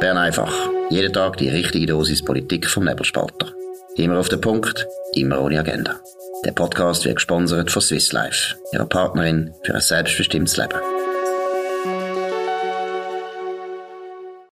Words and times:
Bern 0.00 0.16
einfach. 0.16 0.54
Jeden 0.90 1.12
Tag 1.12 1.38
die 1.38 1.48
richtige 1.48 1.86
Dosis 1.86 2.24
Politik 2.24 2.68
vom 2.68 2.84
Nebelspalter. 2.84 3.52
Immer 3.96 4.20
auf 4.20 4.28
den 4.28 4.40
Punkt, 4.40 4.86
immer 5.14 5.40
ohne 5.40 5.58
Agenda. 5.58 5.96
Der 6.44 6.52
Podcast 6.52 7.04
wird 7.04 7.16
gesponsert 7.16 7.72
von 7.72 7.82
Swiss 7.82 8.12
Life, 8.12 8.54
ihrer 8.72 8.86
Partnerin 8.86 9.52
für 9.64 9.74
ein 9.74 9.80
selbstbestimmtes 9.80 10.56
Leben. 10.56 10.78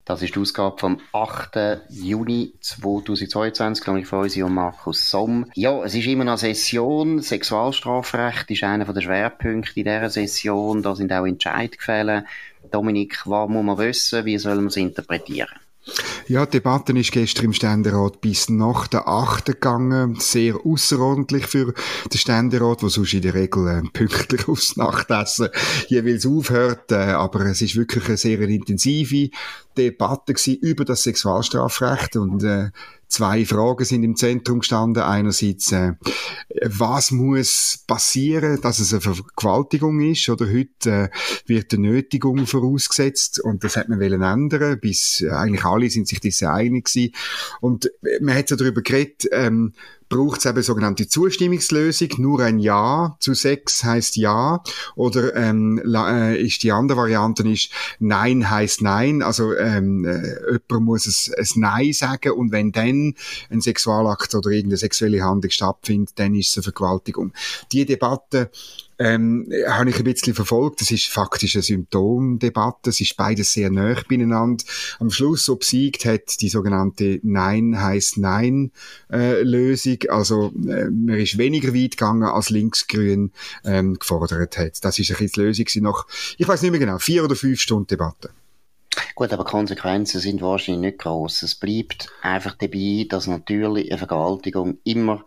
Das 0.05 0.21
ist 0.21 0.35
die 0.35 0.39
Ausgabe 0.39 0.77
vom 0.77 0.99
8. 1.11 1.81
Juni 1.89 2.53
2022, 2.61 3.83
glaube 3.83 3.99
ich, 3.99 4.07
von 4.07 4.19
uns 4.19 4.37
und 4.37 4.53
Markus 4.53 5.09
Somm. 5.09 5.49
Ja, 5.55 5.83
es 5.83 5.95
ist 5.95 6.07
immer 6.07 6.23
noch 6.23 6.37
Session. 6.37 7.21
Sexualstrafrecht 7.21 8.49
ist 8.51 8.63
einer 8.63 8.85
der 8.85 9.01
Schwerpunkte 9.01 9.79
in 9.79 9.85
dieser 9.85 10.09
Session. 10.09 10.83
Da 10.83 10.95
sind 10.95 11.11
auch 11.11 11.25
Entscheidungen 11.25 11.71
gefällt. 11.71 12.25
Dominik, 12.71 13.21
was 13.25 13.49
muss 13.49 13.63
man 13.63 13.77
wissen? 13.77 14.25
Wie 14.25 14.37
soll 14.37 14.55
man 14.55 14.67
es 14.67 14.77
interpretieren? 14.77 15.49
Ja, 16.27 16.45
die 16.45 16.51
Debatte 16.51 16.97
ist 16.97 17.11
gestern 17.11 17.45
im 17.45 17.53
Ständerat 17.53 18.21
bis 18.21 18.49
nach 18.49 18.87
der 18.87 19.07
8. 19.07 19.45
gegangen. 19.45 20.15
Sehr 20.17 20.55
außerordentlich 20.65 21.45
für 21.47 21.73
den 22.11 22.17
Ständerat, 22.17 22.81
der 22.81 22.89
sonst 22.89 23.13
in 23.13 23.21
der 23.21 23.33
Regel 23.33 23.67
äh, 23.67 23.81
pünktlich 23.91 24.47
aufs 24.47 24.77
Nachtessen 24.77 25.49
jeweils 25.89 26.25
aufhört. 26.25 26.91
Äh, 26.93 27.11
aber 27.11 27.41
es 27.47 27.61
ist 27.61 27.75
wirklich 27.75 28.07
eine 28.07 28.17
sehr 28.17 28.39
intensive 28.39 29.29
Debatte 29.77 30.33
über 30.61 30.85
das 30.85 31.03
Sexualstrafrecht 31.03 32.15
und 32.15 32.43
äh, 32.43 32.69
zwei 33.13 33.45
Fragen 33.45 33.85
sind 33.85 34.03
im 34.03 34.15
Zentrum 34.15 34.59
gestanden. 34.59 35.03
Einerseits, 35.03 35.71
äh, 35.71 35.93
was 36.63 37.11
muss 37.11 37.83
passieren, 37.85 38.59
dass 38.61 38.79
es 38.79 38.91
eine 38.91 39.01
Vergewaltigung 39.01 40.01
ist? 40.01 40.27
Oder 40.29 40.47
heute 40.51 40.89
äh, 40.89 41.09
wird 41.45 41.73
eine 41.73 41.89
Nötigung 41.89 42.47
vorausgesetzt 42.47 43.39
und 43.39 43.63
das 43.63 43.77
hat 43.77 43.87
man 43.87 43.99
wollen 43.99 44.23
ändern. 44.23 44.79
Bis 44.79 45.21
äh, 45.21 45.29
eigentlich 45.29 45.63
alle 45.63 45.89
sind 45.91 46.07
sich 46.07 46.21
diese 46.21 46.49
einig 46.49 46.85
gewesen. 46.85 47.13
Und 47.61 47.85
äh, 47.85 48.19
man 48.19 48.35
hat 48.35 48.49
so 48.49 48.55
darüber 48.55 48.81
geredet, 48.81 49.29
ähm, 49.31 49.73
braucht 50.13 50.39
es 50.39 50.45
eben 50.45 50.61
sogenannte 50.61 51.07
Zustimmungslösung. 51.07 52.09
Nur 52.17 52.41
ein 52.41 52.59
Ja 52.59 53.15
zu 53.19 53.33
Sex 53.33 53.83
heißt 53.83 54.15
Ja. 54.15 54.61
Oder 54.95 55.35
ähm, 55.35 55.81
äh, 55.83 56.39
ist 56.39 56.61
die 56.61 56.71
andere 56.71 56.99
Variante 56.99 57.47
ist 57.49 57.69
Nein 57.97 58.49
heißt 58.49 58.83
Nein. 58.83 59.23
Also 59.23 59.55
ähm, 59.55 60.05
äh, 60.05 60.51
jemand 60.51 60.85
muss 60.85 61.07
es, 61.07 61.29
es 61.29 61.55
Nein 61.55 61.93
sagen 61.93 62.33
und 62.33 62.51
wenn 62.51 62.71
dann 62.71 63.15
ein 63.49 63.61
Sexualakt 63.61 64.35
oder 64.35 64.51
irgendeine 64.51 64.77
sexuelle 64.77 65.23
Handlung 65.23 65.49
stattfindet, 65.49 66.13
dann 66.19 66.35
ist 66.35 66.49
es 66.49 66.57
eine 66.57 66.63
Vergewaltigung. 66.63 67.33
Die 67.71 67.85
Debatte 67.85 68.51
ähm, 68.99 69.51
habe 69.67 69.89
ich 69.89 69.97
ein 69.97 70.03
bisschen 70.03 70.33
verfolgt. 70.33 70.81
Das 70.81 70.91
ist 70.91 71.07
faktisch 71.07 71.55
eine 71.55 71.63
Symptomdebatte. 71.63 72.89
Es 72.89 73.01
ist 73.01 73.17
beides 73.17 73.53
sehr 73.53 73.69
nah 73.69 73.95
beieinander. 74.07 74.63
Am 74.99 75.09
Schluss 75.09 75.49
obsiegt 75.49 76.05
hat 76.05 76.41
die 76.41 76.49
sogenannte 76.49 77.19
Nein 77.23 77.81
heißt 77.81 78.17
Nein 78.17 78.71
äh, 79.11 79.41
Lösung. 79.41 79.97
Also 80.09 80.53
äh, 80.67 80.89
man 80.89 81.17
ist 81.19 81.37
weniger 81.37 81.73
weit 81.73 81.97
gegangen 81.97 82.23
als 82.23 82.49
Linksgrün 82.49 83.31
ähm, 83.65 83.95
gefordert 83.95 84.57
hat. 84.57 84.83
Das 84.83 84.99
ist 84.99 85.11
ein 85.11 85.17
bisschen 85.17 85.31
die 85.33 85.61
Lösung 85.63 85.83
nach, 85.83 86.05
ich 86.37 86.47
weiß 86.47 86.61
nicht 86.61 86.71
mehr 86.71 86.79
genau, 86.79 86.97
vier 86.99 87.23
oder 87.23 87.35
fünf 87.35 87.59
Stunden 87.59 87.87
Debatte. 87.87 88.29
Gut, 89.15 89.31
aber 89.33 89.43
Konsequenzen 89.43 90.19
sind 90.19 90.41
wahrscheinlich 90.41 90.91
nicht 90.91 90.99
groß. 90.99 91.43
Es 91.43 91.55
bleibt 91.55 92.11
einfach 92.21 92.55
dabei, 92.55 93.05
dass 93.09 93.27
natürlich 93.27 93.91
eine 93.91 93.97
Vergewaltigung 93.97 94.77
immer 94.83 95.25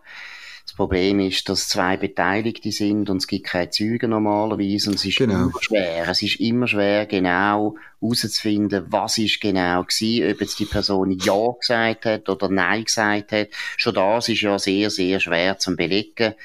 Problem 0.77 1.19
ist, 1.19 1.49
dass 1.49 1.67
zwei 1.67 1.97
Beteiligte 1.97 2.71
sind 2.71 3.09
und 3.09 3.17
es 3.17 3.27
gibt 3.27 3.47
keine 3.47 3.71
Zeugen 3.71 4.11
normalerweise 4.11 4.91
und 4.91 4.95
es 4.95 5.05
ist 5.05 5.17
genau. 5.17 5.45
immer 5.45 5.51
schwer. 5.59 6.07
Es 6.07 6.21
ist 6.21 6.39
immer 6.39 6.67
schwer, 6.67 7.07
genau 7.07 7.75
herauszufinden, 7.99 8.85
was 8.89 9.17
ist 9.17 9.41
genau 9.41 9.83
gewesen, 9.83 10.31
ob 10.31 10.39
jetzt 10.39 10.59
die 10.59 10.65
Person 10.65 11.11
Ja 11.19 11.47
gesagt 11.59 12.05
hat 12.05 12.29
oder 12.29 12.47
Nein 12.49 12.85
gesagt 12.85 13.31
hat. 13.31 13.47
Schon 13.75 13.95
das 13.95 14.29
ist 14.29 14.41
ja 14.41 14.59
sehr, 14.59 14.91
sehr 14.91 15.19
schwer 15.19 15.57
zu 15.57 15.75
belegen. 15.75 16.35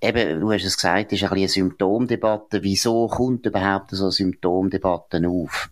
Eben, 0.00 0.40
du 0.40 0.52
hast 0.52 0.64
es 0.64 0.76
gesagt, 0.76 1.12
es 1.12 1.20
ist 1.20 1.24
ein 1.24 1.36
eine 1.36 1.48
Symptomdebatte. 1.48 2.62
Wieso 2.62 3.08
kommt 3.08 3.44
überhaupt 3.44 3.90
so 3.90 4.04
eine 4.04 4.12
Symptomdebatte 4.12 5.20
auf? 5.28 5.68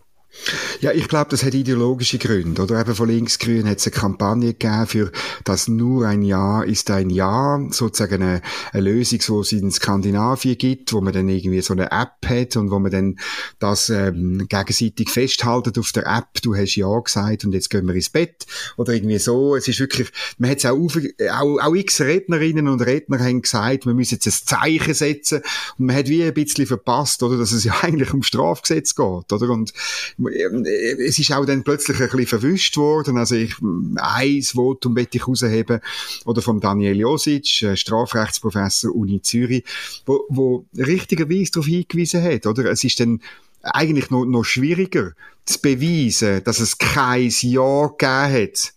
Ja, 0.79 0.91
ich 0.91 1.07
glaube, 1.07 1.31
das 1.31 1.43
hat 1.43 1.53
ideologische 1.53 2.17
Gründe. 2.17 2.61
Oder 2.61 2.79
eben 2.79 2.95
von 2.95 3.09
Linksgrün 3.09 3.67
hat 3.67 3.79
es 3.79 3.87
eine 3.87 3.95
Kampagne 3.95 4.53
gegeben 4.53 4.87
für 4.87 5.11
das 5.43 5.67
nur 5.67 6.07
ein 6.07 6.21
Ja 6.21 6.61
ist 6.63 6.89
ein 6.91 7.09
Ja, 7.09 7.59
sozusagen 7.69 8.21
eine, 8.23 8.41
eine 8.71 8.81
Lösung, 8.81 9.19
wo 9.27 9.41
es 9.41 9.51
in 9.51 9.71
Skandinavien 9.71 10.57
gibt, 10.57 10.93
wo 10.93 11.01
man 11.01 11.13
dann 11.13 11.29
irgendwie 11.29 11.61
so 11.61 11.73
eine 11.73 11.91
App 11.91 12.27
hat 12.27 12.55
und 12.57 12.71
wo 12.71 12.79
man 12.79 12.91
dann 12.91 13.19
das 13.59 13.89
ähm, 13.89 14.47
gegenseitig 14.47 15.09
festhaltet 15.09 15.77
auf 15.77 15.91
der 15.91 16.05
App. 16.05 16.41
Du 16.41 16.55
hast 16.55 16.75
Ja 16.75 16.99
gesagt 16.99 17.45
und 17.45 17.53
jetzt 17.53 17.69
gehen 17.69 17.87
wir 17.87 17.95
ins 17.95 18.09
Bett 18.09 18.45
oder 18.77 18.93
irgendwie 18.93 19.19
so. 19.19 19.55
Es 19.55 19.67
ist 19.67 19.79
wirklich, 19.79 20.11
man 20.37 20.49
hat 20.49 20.59
es 20.59 20.65
auch, 20.65 20.77
auf, 20.77 20.97
auch, 21.31 21.59
auch 21.59 21.75
x 21.75 22.01
Rednerinnen 22.01 22.67
und 22.67 22.81
Redner 22.81 23.19
haben 23.19 23.41
gesagt, 23.41 23.85
man 23.85 23.95
müsse 23.95 24.15
jetzt 24.15 24.27
ein 24.27 24.33
Zeichen 24.33 24.93
setzen 24.93 25.41
und 25.77 25.85
man 25.85 25.95
hat 25.95 26.07
wie 26.07 26.23
ein 26.23 26.33
bisschen 26.33 26.65
verpasst, 26.65 27.23
oder, 27.23 27.37
dass 27.37 27.51
es 27.51 27.63
ja 27.63 27.73
eigentlich 27.81 28.13
um 28.13 28.23
Strafgesetz 28.23 28.95
geht, 28.95 29.31
oder? 29.31 29.49
Und 29.49 29.73
es 30.17 31.19
ist 31.19 31.31
auch 31.31 31.45
dann 31.45 31.63
plötzlich 31.63 31.99
ein 31.99 32.09
bisschen 32.09 32.27
verwischt 32.27 32.77
worden. 32.77 33.17
Also 33.17 33.35
ich, 33.35 33.55
ein 33.61 34.41
Votum 34.43 34.93
möchte 34.93 35.17
ich 35.17 35.27
herausheben, 35.35 35.79
oder 36.25 36.41
vom 36.41 36.59
Daniel 36.59 36.97
Josic, 36.97 37.63
äh, 37.63 37.75
Strafrechtsprofessor 37.75 38.95
Uni 38.95 39.21
Zürich, 39.21 39.63
wo, 40.05 40.25
wo 40.29 40.65
richtigerweise 40.77 41.51
darauf 41.51 41.67
hingewiesen 41.67 42.23
hat, 42.23 42.45
oder? 42.45 42.65
Es 42.71 42.83
ist 42.83 42.99
dann 42.99 43.21
eigentlich 43.61 44.09
noch, 44.09 44.25
noch 44.25 44.43
schwieriger 44.43 45.11
zu 45.45 45.59
beweisen, 45.61 46.43
dass 46.43 46.59
es 46.59 46.77
kein 46.77 47.29
Ja 47.41 47.87
gegeben 47.87 48.33
hat 48.33 48.73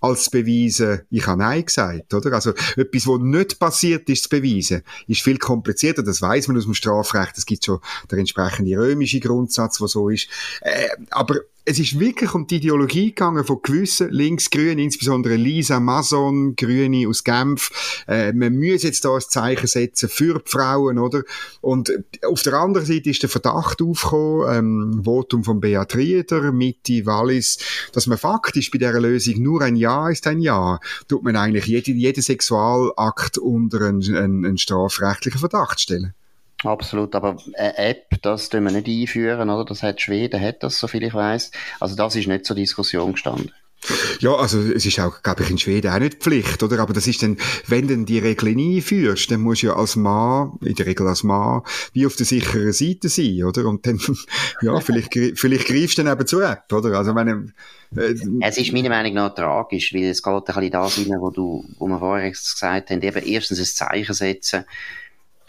als 0.00 0.24
zu 0.24 0.30
beweisen, 0.30 1.02
ich 1.10 1.26
habe 1.26 1.38
Nein 1.38 1.64
gesagt, 1.64 2.14
oder? 2.14 2.32
Also, 2.32 2.50
etwas, 2.76 3.06
was 3.06 3.20
nicht 3.20 3.58
passiert 3.58 4.08
ist, 4.08 4.24
zu 4.24 4.28
beweisen, 4.30 4.82
ist 5.06 5.20
viel 5.20 5.38
komplizierter. 5.38 6.02
Das 6.02 6.22
weiß 6.22 6.48
man 6.48 6.56
aus 6.56 6.64
dem 6.64 6.74
Strafrecht. 6.74 7.36
Es 7.36 7.46
gibt 7.46 7.64
schon 7.64 7.80
der 8.10 8.18
entsprechende 8.18 8.78
römische 8.78 9.20
Grundsatz, 9.20 9.78
der 9.78 9.88
so 9.88 10.08
ist. 10.08 10.28
Äh, 10.62 10.88
aber 11.10 11.40
es 11.64 11.78
ist 11.78 12.00
wirklich 12.00 12.34
um 12.34 12.46
die 12.46 12.56
Ideologie 12.56 13.08
gegangen 13.08 13.44
von 13.44 13.60
gewissen 13.62 14.10
Linksgrünen, 14.10 14.78
insbesondere 14.78 15.36
Lisa 15.36 15.78
Mason, 15.78 16.56
Grüne 16.56 17.06
aus 17.08 17.22
Genf. 17.24 18.04
Äh, 18.08 18.32
man 18.32 18.58
muss 18.58 18.82
jetzt 18.82 19.04
da 19.04 19.14
ein 19.14 19.20
Zeichen 19.20 19.66
setzen 19.66 20.08
für 20.08 20.40
die 20.40 20.50
Frauen, 20.50 20.98
oder? 20.98 21.22
Und 21.60 21.92
auf 22.26 22.42
der 22.42 22.54
anderen 22.54 22.86
Seite 22.86 23.10
ist 23.10 23.22
der 23.22 23.28
Verdacht 23.28 23.82
aufgekommen, 23.82 24.56
ähm, 24.56 25.00
Votum 25.04 25.44
von 25.44 25.60
Beat 25.60 25.94
Rieder, 25.94 26.52
Mitte, 26.52 27.04
Wallis, 27.06 27.58
dass 27.92 28.06
man 28.06 28.18
faktisch 28.18 28.70
bei 28.70 28.78
dieser 28.78 29.00
Lösung 29.00 29.42
nur 29.42 29.62
ein 29.62 29.76
Ja 29.76 30.08
ist 30.08 30.26
ein 30.26 30.40
Ja, 30.40 30.80
tut 31.08 31.22
man 31.22 31.36
eigentlich 31.36 31.66
jeden, 31.66 31.96
jeden 31.96 32.22
Sexualakt 32.22 33.38
unter 33.38 33.82
einen, 33.82 34.02
einen, 34.02 34.44
einen 34.44 34.58
strafrechtlichen 34.58 35.40
Verdacht 35.40 35.80
stellen. 35.80 36.14
Absolut, 36.62 37.14
aber 37.14 37.38
eine 37.56 37.78
App, 37.78 38.20
das 38.22 38.50
tun 38.50 38.64
wir 38.64 38.70
nicht 38.70 38.86
einführen, 38.86 39.48
oder? 39.48 39.64
Das 39.64 39.82
hat 39.82 40.00
Schweden, 40.00 40.40
hat 40.40 40.62
das, 40.62 40.78
so 40.78 40.88
viel 40.88 41.02
ich 41.02 41.14
weiß. 41.14 41.50
Also 41.80 41.96
das 41.96 42.16
ist 42.16 42.28
nicht 42.28 42.44
zur 42.44 42.56
Diskussion 42.56 43.12
gestanden. 43.12 43.52
Ja, 44.18 44.34
also 44.34 44.60
es 44.60 44.84
ist 44.84 45.00
auch, 45.00 45.22
glaube 45.22 45.42
ich, 45.42 45.50
in 45.50 45.56
Schweden 45.56 45.90
auch 45.90 45.98
nicht 45.98 46.22
Pflicht, 46.22 46.62
oder? 46.62 46.80
Aber 46.80 46.92
das 46.92 47.06
ist 47.06 47.22
dann, 47.22 47.38
wenn 47.66 47.88
du 47.88 48.04
die 48.04 48.18
Regeln 48.18 48.58
einführst, 48.58 49.30
dann 49.30 49.40
musst 49.40 49.62
du 49.62 49.68
ja 49.68 49.76
als 49.76 49.96
Mann, 49.96 50.58
in 50.60 50.74
der 50.74 50.84
Regel 50.84 51.06
als 51.06 51.22
Mann, 51.22 51.62
wie 51.94 52.04
auf 52.04 52.14
der 52.14 52.26
sicheren 52.26 52.72
Seite 52.72 53.08
sein, 53.08 53.42
oder? 53.42 53.64
Und 53.64 53.86
dann, 53.86 53.98
ja, 54.60 54.78
vielleicht, 54.80 55.14
vielleicht 55.14 55.66
greifst 55.66 55.96
du 55.96 56.02
dann 56.02 56.12
eben 56.12 56.26
zur 56.26 56.44
App, 56.44 56.70
oder? 56.70 56.98
Also 56.98 57.14
wenn, 57.14 57.54
äh, 57.96 58.14
es 58.42 58.58
ist 58.58 58.72
meiner 58.72 58.90
Meinung 58.90 59.14
nach 59.14 59.34
tragisch, 59.34 59.94
weil 59.94 60.04
es 60.04 60.22
geht 60.22 60.34
ein 60.34 60.44
bisschen 60.44 60.70
das 60.70 60.98
rein, 60.98 61.20
wo 61.20 61.30
du, 61.30 61.64
wo 61.78 61.86
wir 61.86 61.98
vorher 61.98 62.30
gesagt 62.30 62.90
haben, 62.90 63.00
eben 63.00 63.26
erstens 63.26 63.60
ein 63.60 63.64
Zeichen 63.64 64.14
setzen, 64.14 64.64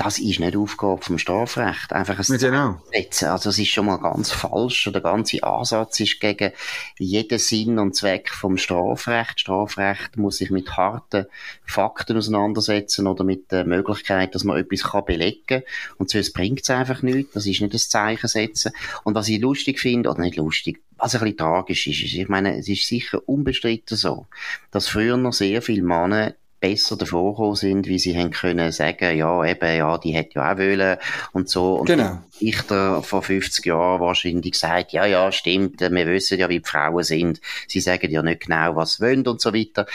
das 0.03 0.17
ist 0.17 0.39
nicht 0.39 0.56
Aufgabe 0.56 1.03
vom 1.03 1.19
Strafrecht. 1.19 1.94
Einfach 1.94 2.17
ein 2.17 2.38
genau. 2.39 2.81
setzen. 2.91 3.29
Also, 3.29 3.50
es 3.50 3.59
ist 3.59 3.69
schon 3.69 3.85
mal 3.85 3.97
ganz 3.97 4.31
falsch. 4.31 4.89
Der 4.92 5.01
ganze 5.01 5.44
Ansatz 5.44 6.00
ist 6.00 6.19
gegen 6.19 6.53
jeden 6.98 7.38
Sinn 7.38 7.77
und 7.77 7.95
Zweck 7.95 8.31
vom 8.31 8.57
Strafrecht. 8.57 9.39
Strafrecht 9.39 10.18
muss 10.18 10.38
sich 10.38 10.50
mit 10.50 10.75
harten 10.75 11.27
Fakten 11.65 12.18
auseinandersetzen 12.18 13.06
oder 13.06 13.24
mit 13.24 13.51
der 13.51 13.63
Möglichkeit, 13.63 14.33
dass 14.33 14.44
man 14.44 14.57
etwas 14.57 14.83
kann 14.83 15.06
belegen 15.06 15.45
kann. 15.45 15.63
Und 16.00 16.09
sonst 16.09 16.33
bringt 16.33 16.63
es 16.63 16.71
einfach 16.71 17.03
nichts. 17.03 17.33
Das 17.33 17.45
ist 17.45 17.62
nicht 17.62 17.75
das 17.75 17.89
Zeichen 17.89 18.27
setzen. 18.27 18.71
Und 19.03 19.13
was 19.13 19.30
ich 19.30 19.39
lustig 19.39 19.80
finde, 19.80 20.09
oder 20.09 20.21
nicht 20.21 20.38
lustig, 20.38 20.81
was 20.98 21.13
ein 21.13 21.21
bisschen 21.21 21.38
tragisch 21.38 21.86
ist, 21.86 22.01
ist, 22.01 22.13
ich 22.13 22.27
meine, 22.27 22.57
es 22.57 22.68
ist 22.68 22.88
sicher 22.88 23.21
unbestritten 23.30 23.98
so, 23.98 24.25
dass 24.71 24.88
früher 24.88 25.18
noch 25.18 25.33
sehr 25.33 25.62
viele 25.62 25.83
Männer 25.83 26.33
besser 26.62 26.96
davor 26.96 27.34
gekommen 27.34 27.56
sind, 27.56 27.88
wie 27.88 28.00
sie 28.00 28.18
haben 28.18 28.31
können 28.31 28.72
sagen, 28.72 29.18
ja, 29.18 29.44
eben, 29.44 29.78
ja, 29.78 29.98
die 29.98 30.12
hätte 30.12 30.36
ja 30.36 30.54
auch 30.54 30.58
wollen 30.58 30.98
und 31.34 31.50
so. 31.50 31.75
Und 31.75 31.88
genau. 31.88 32.19
Dichter 32.40 33.04
vor 33.04 33.24
50 33.24 33.66
Jahren 33.66 34.00
wahrscheinlich 34.00 34.54
gesagt, 34.54 34.94
ja, 34.94 35.06
ja, 35.06 35.31
stimmt, 35.31 35.81
wir 35.81 36.08
wissen 36.08 36.40
ja, 36.40 36.48
wie 36.48 36.60
die 36.60 36.66
Frauen 36.66 37.04
sind. 37.04 37.42
Sie 37.68 37.81
sagen 37.81 38.10
ja 38.12 38.22
nicht 38.22 38.46
genau, 38.46 38.75
was 38.75 38.94
sie 38.94 39.04
wollen 39.04 39.28
und 39.28 39.42
so 39.42 39.54
weiter. 39.54 39.88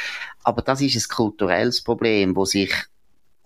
Aber 0.42 0.60
das 0.60 0.80
ist 0.82 0.96
ein 0.96 1.14
kulturelles 1.14 1.82
Problem, 1.82 2.36
wo 2.36 2.44
sich 2.44 2.72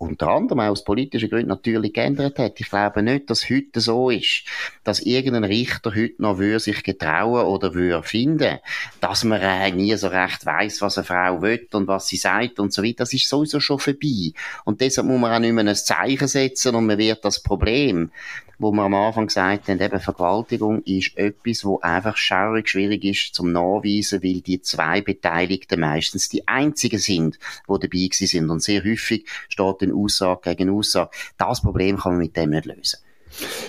unter 0.01 0.29
anderem 0.29 0.61
aus 0.61 0.83
politischen 0.83 1.29
Gründen 1.29 1.49
natürlich 1.49 1.93
geändert 1.93 2.39
hat. 2.39 2.59
Ich 2.59 2.69
glaube 2.69 3.03
nicht, 3.03 3.29
dass 3.29 3.47
heute 3.49 3.79
so 3.79 4.09
ist, 4.09 4.43
dass 4.83 4.99
irgendein 4.99 5.43
Richter 5.43 5.93
heute 5.95 6.19
noch 6.19 6.39
würde 6.39 6.59
sich 6.59 6.81
getrauen 6.83 7.45
oder 7.45 7.75
würde 7.75 8.01
finden, 8.01 8.57
dass 8.99 9.23
man 9.23 9.39
äh, 9.39 9.71
nie 9.71 9.95
so 9.95 10.07
recht 10.07 10.43
weiß, 10.43 10.81
was 10.81 10.97
eine 10.97 11.05
Frau 11.05 11.41
will 11.43 11.67
und 11.73 11.87
was 11.87 12.07
sie 12.07 12.17
sagt 12.17 12.59
und 12.59 12.73
so 12.73 12.81
weiter. 12.81 12.97
Das 12.97 13.13
ist 13.13 13.29
sowieso 13.29 13.59
schon 13.59 13.77
vorbei. 13.77 14.33
Und 14.65 14.81
deshalb 14.81 15.05
muss 15.05 15.19
man 15.19 15.33
auch 15.33 15.39
nicht 15.39 15.53
mehr 15.53 15.65
ein 15.65 15.75
Zeichen 15.75 16.27
setzen 16.27 16.73
und 16.73 16.87
man 16.87 16.97
wird 16.97 17.23
das 17.23 17.43
Problem 17.43 18.09
wo 18.61 18.71
wir 18.71 18.83
am 18.83 18.93
Anfang 18.93 19.25
gesagt 19.25 19.67
haben, 19.67 19.81
eben 19.81 19.99
Vergewaltigung 19.99 20.83
ist 20.83 21.17
etwas, 21.17 21.65
wo 21.65 21.79
einfach 21.79 22.15
schaurig 22.15 22.69
schwierig 22.69 23.03
ist 23.03 23.33
zum 23.33 23.51
Nachweisen, 23.51 24.21
weil 24.21 24.41
die 24.41 24.61
zwei 24.61 25.01
Beteiligten 25.01 25.79
meistens 25.79 26.29
die 26.29 26.47
einzigen 26.47 26.99
sind, 26.99 27.39
die 27.67 27.79
dabei 27.79 28.09
sind. 28.11 28.49
Und 28.49 28.61
sehr 28.61 28.83
häufig 28.83 29.25
steht 29.49 29.81
in 29.81 29.91
Aussage 29.91 30.55
gegen 30.55 30.69
Aussage. 30.69 31.09
Das 31.37 31.61
Problem 31.61 31.97
kann 31.97 32.13
man 32.13 32.21
mit 32.21 32.37
dem 32.37 32.51
nicht 32.51 32.65
lösen. 32.65 32.99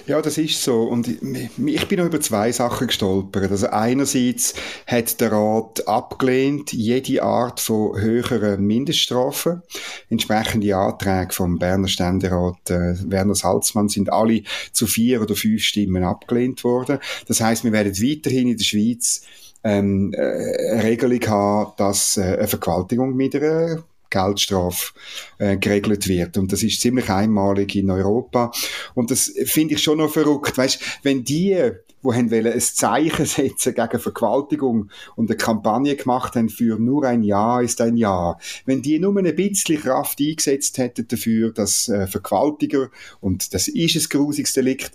Ja, 0.07 0.21
das 0.21 0.39
ist 0.39 0.63
so. 0.63 0.83
Und 0.83 1.09
ich 1.09 1.89
bin 1.89 1.99
noch 1.99 2.07
über 2.07 2.21
zwei 2.21 2.51
Sachen 2.53 2.89
gestolpert. 2.89 3.51
Also 3.51 3.69
einerseits 3.69 4.55
hat 4.87 5.21
der 5.21 5.33
Rat 5.33 5.87
abgelehnt 5.87 6.73
jede 6.73 7.23
Art 7.23 7.61
von 7.61 8.01
höheren 8.01 8.65
Mindeststrafen. 8.67 9.63
Entsprechende 10.11 10.77
Anträge 10.77 11.33
vom 11.33 11.59
Berner 11.59 11.89
Ständerat 11.89 12.71
äh, 12.71 12.95
Werner 13.11 13.35
Salzmann 13.35 13.89
sind 13.89 14.13
alle 14.13 14.43
zu 14.73 14.87
vier 14.87 15.23
oder 15.23 15.37
fünf 15.37 15.63
Stimmen 15.63 16.05
abgelehnt 16.05 16.65
worden. 16.65 16.99
Das 17.29 17.41
heißt, 17.41 17.65
wir 17.65 17.73
werden 17.73 17.97
weiterhin 17.97 18.49
in 18.49 18.57
der 18.57 18.65
Schweiz 18.65 19.23
ähm, 19.65 20.13
äh, 20.15 20.73
eine 20.73 20.83
Regelung 20.83 21.21
haben, 21.27 21.73
dass 21.77 22.17
äh, 22.17 22.23
eine 22.23 22.49
Vergewaltigung 22.49 23.15
mit 23.15 23.37
einer 23.37 23.85
Geldstrafe 24.13 24.93
äh, 25.39 25.57
geregelt 25.57 26.07
wird. 26.07 26.37
Und 26.37 26.53
das 26.53 26.63
ist 26.63 26.81
ziemlich 26.81 27.09
einmalig 27.09 27.75
in 27.75 27.91
Europa. 27.91 28.53
Und 28.95 29.11
das 29.11 29.33
finde 29.47 29.75
ich 29.75 29.83
schon 29.83 29.99
noch 29.99 30.13
verrückt. 30.13 30.57
Weißt, 30.57 30.81
wenn 31.03 31.25
die, 31.25 31.73
wo 32.03 32.13
haben 32.13 32.31
wollen, 32.31 32.53
ein 32.53 32.61
Zeichen 32.61 33.27
setzen 33.27 33.75
gegen 33.75 33.99
Vergewaltigung 33.99 34.91
und 35.17 35.31
eine 35.31 35.37
Kampagne 35.37 35.97
gemacht 35.97 36.37
haben 36.37 36.51
für 36.51 36.79
nur 36.79 37.05
ein 37.05 37.23
Jahr 37.23 37.63
ist 37.63 37.81
ein 37.81 37.97
Jahr, 37.97 38.39
wenn 38.67 38.83
die 38.83 38.99
nur 38.99 39.17
ein 39.17 39.35
bisschen 39.35 39.81
Kraft 39.81 40.21
eingesetzt 40.21 40.79
hätten 40.79 41.09
dafür, 41.09 41.53
dass 41.53 41.89
äh, 41.89 42.07
Vergewaltiger, 42.07 42.91
und 43.21 43.55
das 43.55 43.69
ist 43.69 43.97
ein 43.97 44.09
grusiges 44.11 44.53
Delikt, 44.53 44.93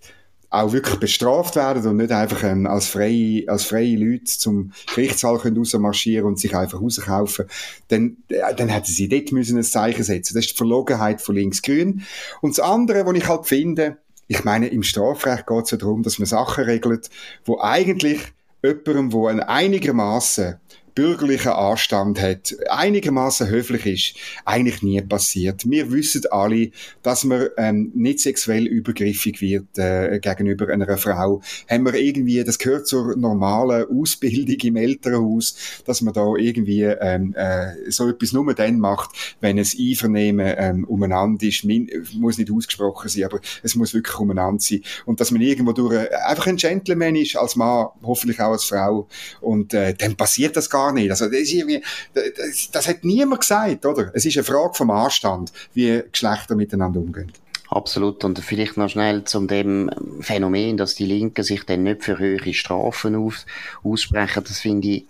auch 0.63 0.73
wirklich 0.73 0.99
bestraft 0.99 1.55
werden 1.55 1.85
und 1.87 1.97
nicht 1.97 2.11
einfach 2.11 2.43
ähm, 2.43 2.65
als, 2.67 2.87
freie, 2.87 3.47
als 3.47 3.63
freie 3.63 3.95
Leute 3.95 4.25
zum 4.25 4.71
Gerichtssaal 4.93 5.35
rausmarschieren 5.35 6.25
und 6.25 6.39
sich 6.39 6.55
einfach 6.55 6.81
rauskaufen, 6.81 7.45
dann, 7.89 8.17
äh, 8.29 8.55
dann 8.55 8.69
hätten 8.69 8.91
sie 8.91 9.07
dort 9.07 9.31
müssen 9.31 9.57
ein 9.57 9.63
Zeichen 9.63 10.03
setzen. 10.03 10.33
Das 10.33 10.45
ist 10.45 10.53
die 10.53 10.57
Verlogenheit 10.57 11.21
von 11.21 11.35
links-grün. 11.35 12.03
Und 12.41 12.57
das 12.57 12.65
andere, 12.65 13.05
was 13.05 13.15
ich 13.15 13.27
halt 13.27 13.45
finde, 13.45 13.97
ich 14.27 14.43
meine, 14.43 14.67
im 14.67 14.83
Strafrecht 14.83 15.47
geht 15.47 15.65
es 15.65 15.71
ja 15.71 15.77
darum, 15.77 16.03
dass 16.03 16.19
man 16.19 16.25
Sachen 16.25 16.65
regelt, 16.65 17.09
wo 17.45 17.59
eigentlich 17.61 18.19
jemandem, 18.63 19.13
wo 19.13 19.27
ein 19.27 19.39
einigermaßen 19.39 20.57
bürgerlichen 20.97 21.51
Anstand 21.51 22.19
hat, 22.19 22.55
einigermaßen 22.71 23.47
höflich 23.47 23.85
ist, 23.85 24.15
eigentlich 24.45 24.81
nie 24.81 24.99
passiert. 24.99 25.69
Wir 25.69 25.91
wissen 25.91 26.23
alle, 26.31 26.71
dass 27.03 27.23
man 27.23 27.49
ähm, 27.57 27.91
nicht 27.93 28.19
sexuell 28.19 28.65
übergriffig 28.65 29.39
wird 29.39 29.77
äh, 29.77 30.19
gegenüber 30.19 30.69
einer 30.69 30.97
Frau. 30.97 31.41
Haben 31.69 31.85
wir 31.85 31.93
irgendwie, 31.93 32.43
das 32.43 32.57
gehört 32.57 32.87
zur 32.87 33.15
normalen 33.15 33.85
Ausbildung 33.91 34.57
im 34.59 34.75
Elternhaus, 34.75 35.83
dass 35.85 36.01
man 36.01 36.15
da 36.15 36.33
irgendwie 36.35 36.81
ähm, 36.81 37.35
äh, 37.35 37.91
so 37.91 38.09
etwas 38.09 38.33
nur 38.33 38.51
dann 38.55 38.79
macht, 38.79 39.11
wenn 39.39 39.59
es 39.59 39.77
Einvernehmen 39.79 40.55
ähm, 40.57 40.83
umeinander 40.85 41.45
ist. 41.45 41.63
Min 41.63 41.91
muss 42.13 42.39
nicht 42.39 42.51
ausgesprochen 42.51 43.07
sein, 43.07 43.25
aber 43.25 43.39
es 43.61 43.75
muss 43.75 43.93
wirklich 43.93 44.17
umeinander 44.17 44.61
sein. 44.61 44.81
Und 45.05 45.19
dass 45.19 45.29
man 45.29 45.41
irgendwo 45.41 45.73
durch 45.73 45.93
äh, 45.93 46.09
einfach 46.25 46.47
ein 46.47 46.57
Gentleman 46.57 47.15
ist, 47.15 47.37
als 47.37 47.55
Mann, 47.55 47.89
hoffentlich 48.01 48.39
auch 48.39 48.53
als 48.53 48.65
Frau. 48.65 49.07
Und 49.41 49.75
äh, 49.75 49.93
dann 49.93 50.15
passiert 50.15 50.57
das 50.57 50.71
gar 50.71 50.86
gar 50.87 50.93
nicht. 50.93 51.09
Also 51.11 51.25
das, 51.25 51.39
ist 51.39 51.53
irgendwie, 51.53 51.83
das, 52.13 52.71
das 52.71 52.87
hat 52.87 53.03
niemand 53.03 53.41
gesagt, 53.41 53.85
oder? 53.85 54.11
Es 54.13 54.25
ist 54.25 54.37
eine 54.37 54.43
Frage 54.43 54.73
vom 54.73 54.89
Anstand, 54.91 55.51
wie 55.73 56.03
Geschlechter 56.11 56.55
miteinander 56.55 56.99
umgehen. 56.99 57.31
Absolut. 57.69 58.23
Und 58.23 58.39
vielleicht 58.39 58.77
noch 58.77 58.89
schnell 58.89 59.25
zum 59.25 59.47
dem 59.47 59.89
Phänomen, 60.21 60.77
dass 60.77 60.95
die 60.95 61.05
Linken 61.05 61.43
sich 61.43 61.63
dann 61.65 61.83
nicht 61.83 62.03
für 62.03 62.17
höhere 62.17 62.53
Strafen 62.53 63.15
auf, 63.15 63.45
aussprechen, 63.83 64.43
das 64.47 64.59
finde 64.59 64.87
ich 64.87 65.05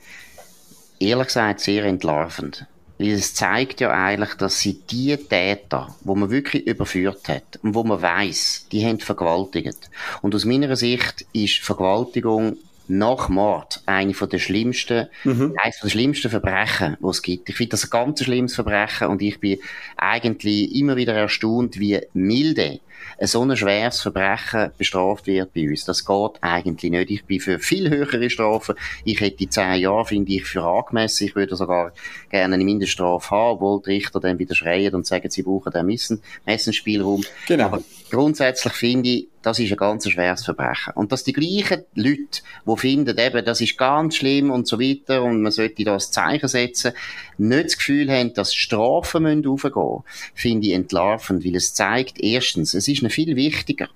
ehrlich 0.99 1.27
gesagt 1.27 1.59
sehr 1.59 1.85
entlarvend. 1.85 2.65
Weil 2.97 3.11
es 3.11 3.35
zeigt 3.35 3.79
ja 3.79 3.91
eigentlich, 3.91 4.33
dass 4.35 4.59
sie 4.59 4.81
die 4.89 5.15
Täter, 5.17 5.95
wo 6.01 6.15
man 6.15 6.31
wirklich 6.31 6.65
überführt 6.65 7.29
hat 7.29 7.59
und 7.61 7.75
wo 7.75 7.83
man 7.83 8.01
weiß, 8.01 8.67
die 8.71 8.83
haben 8.83 8.99
vergewaltigt. 8.99 9.91
Und 10.23 10.33
aus 10.33 10.45
meiner 10.45 10.75
Sicht 10.75 11.27
ist 11.31 11.59
Vergewaltigung 11.59 12.57
nach 12.87 13.29
Mord 13.29 13.81
eine 13.85 14.13
von 14.13 14.29
der 14.29 14.39
schlimmsten, 14.39 15.07
mhm. 15.23 15.53
eines 15.61 15.79
der 15.79 15.89
schlimmsten 15.89 16.29
Verbrechen, 16.29 16.97
die 17.01 17.07
es 17.07 17.21
gibt. 17.21 17.49
Ich 17.49 17.55
finde 17.55 17.71
das 17.71 17.85
ein 17.85 17.89
ganz 17.89 18.23
schlimmes 18.23 18.55
Verbrechen 18.55 19.07
und 19.07 19.21
ich 19.21 19.39
bin 19.39 19.59
eigentlich 19.95 20.75
immer 20.75 20.95
wieder 20.95 21.13
erstaunt, 21.13 21.79
wie 21.79 22.01
milde 22.13 22.79
so 23.21 23.41
ein 23.41 23.55
schweres 23.55 24.01
Verbrechen 24.01 24.71
bestraft 24.77 25.27
wird 25.27 25.53
bei 25.53 25.67
uns. 25.69 25.85
Das 25.85 26.05
geht 26.05 26.31
eigentlich 26.41 26.91
nicht. 26.91 27.11
Ich 27.11 27.25
bin 27.25 27.39
für 27.39 27.59
viel 27.59 27.89
höhere 27.89 28.29
Strafen. 28.29 28.75
Ich 29.03 29.19
hätte 29.21 29.49
zehn 29.49 29.81
Jahre, 29.81 30.05
finde 30.05 30.33
ich, 30.33 30.45
für 30.45 30.63
angemessen. 30.63 31.25
Ich 31.25 31.35
würde 31.35 31.55
sogar 31.55 31.93
gerne 32.29 32.55
eine 32.55 32.63
Mindeststrafe 32.63 33.31
haben, 33.31 33.55
obwohl 33.55 33.81
die 33.81 33.91
Richter 33.91 34.19
dann 34.19 34.39
wieder 34.39 34.55
schreien 34.55 34.93
und 34.93 35.07
sagen, 35.07 35.29
sie 35.29 35.43
brauchen 35.43 35.71
den 35.71 35.85
Messen 35.85 36.21
Messenspielraum. 36.45 37.23
Genau. 37.47 37.65
Aber 37.65 37.81
grundsätzlich 38.09 38.73
finde 38.73 39.09
ich, 39.09 39.27
das 39.47 39.59
ist 39.59 39.71
ein 39.71 39.77
ganz 39.77 40.09
schweres 40.09 40.43
Verbrechen. 40.43 40.93
Und 40.95 41.11
dass 41.11 41.23
die 41.23 41.31
gleichen 41.31 41.83
Leute, 41.95 42.41
die 42.65 42.77
finden, 42.77 43.17
eben, 43.17 43.45
das 43.45 43.61
ist 43.61 43.77
ganz 43.77 44.17
schlimm 44.17 44.51
und 44.51 44.67
so 44.67 44.77
weiter 44.79 45.23
und 45.23 45.41
man 45.41 45.53
sollte 45.53 45.85
das 45.85 46.11
Zeichen 46.11 46.49
setzen, 46.49 46.91
nicht 47.37 47.65
das 47.65 47.77
Gefühl 47.77 48.11
haben, 48.11 48.33
dass 48.33 48.53
Strafen 48.53 49.23
müssen 49.23 49.47
aufgehen, 49.47 50.03
finde 50.33 50.67
ich 50.67 50.73
entlarvend, 50.73 51.45
weil 51.45 51.55
es 51.55 51.73
zeigt, 51.73 52.19
erstens, 52.19 52.73
es 52.73 52.86
ist 52.87 53.03
noch 53.03 53.11
viel 53.11 53.35
wichtiger, 53.35 53.87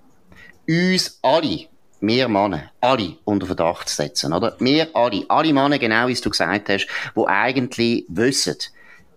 uns 0.68 1.20
alle, 1.22 1.66
wir 2.00 2.28
Männer, 2.28 2.72
alle 2.80 3.18
unter 3.26 3.46
Verdacht 3.46 3.90
zu 3.90 3.96
setzen, 3.96 4.34
oder? 4.34 4.56
Wir 4.60 4.90
alle, 4.94 5.26
alle 5.28 5.54
Männer, 5.54 5.78
genau 5.78 6.08
wie 6.08 6.14
du 6.14 6.30
gesagt 6.30 6.70
hast, 6.70 6.88
die 7.16 7.28
eigentlich 7.28 8.06
wissen, 8.08 8.58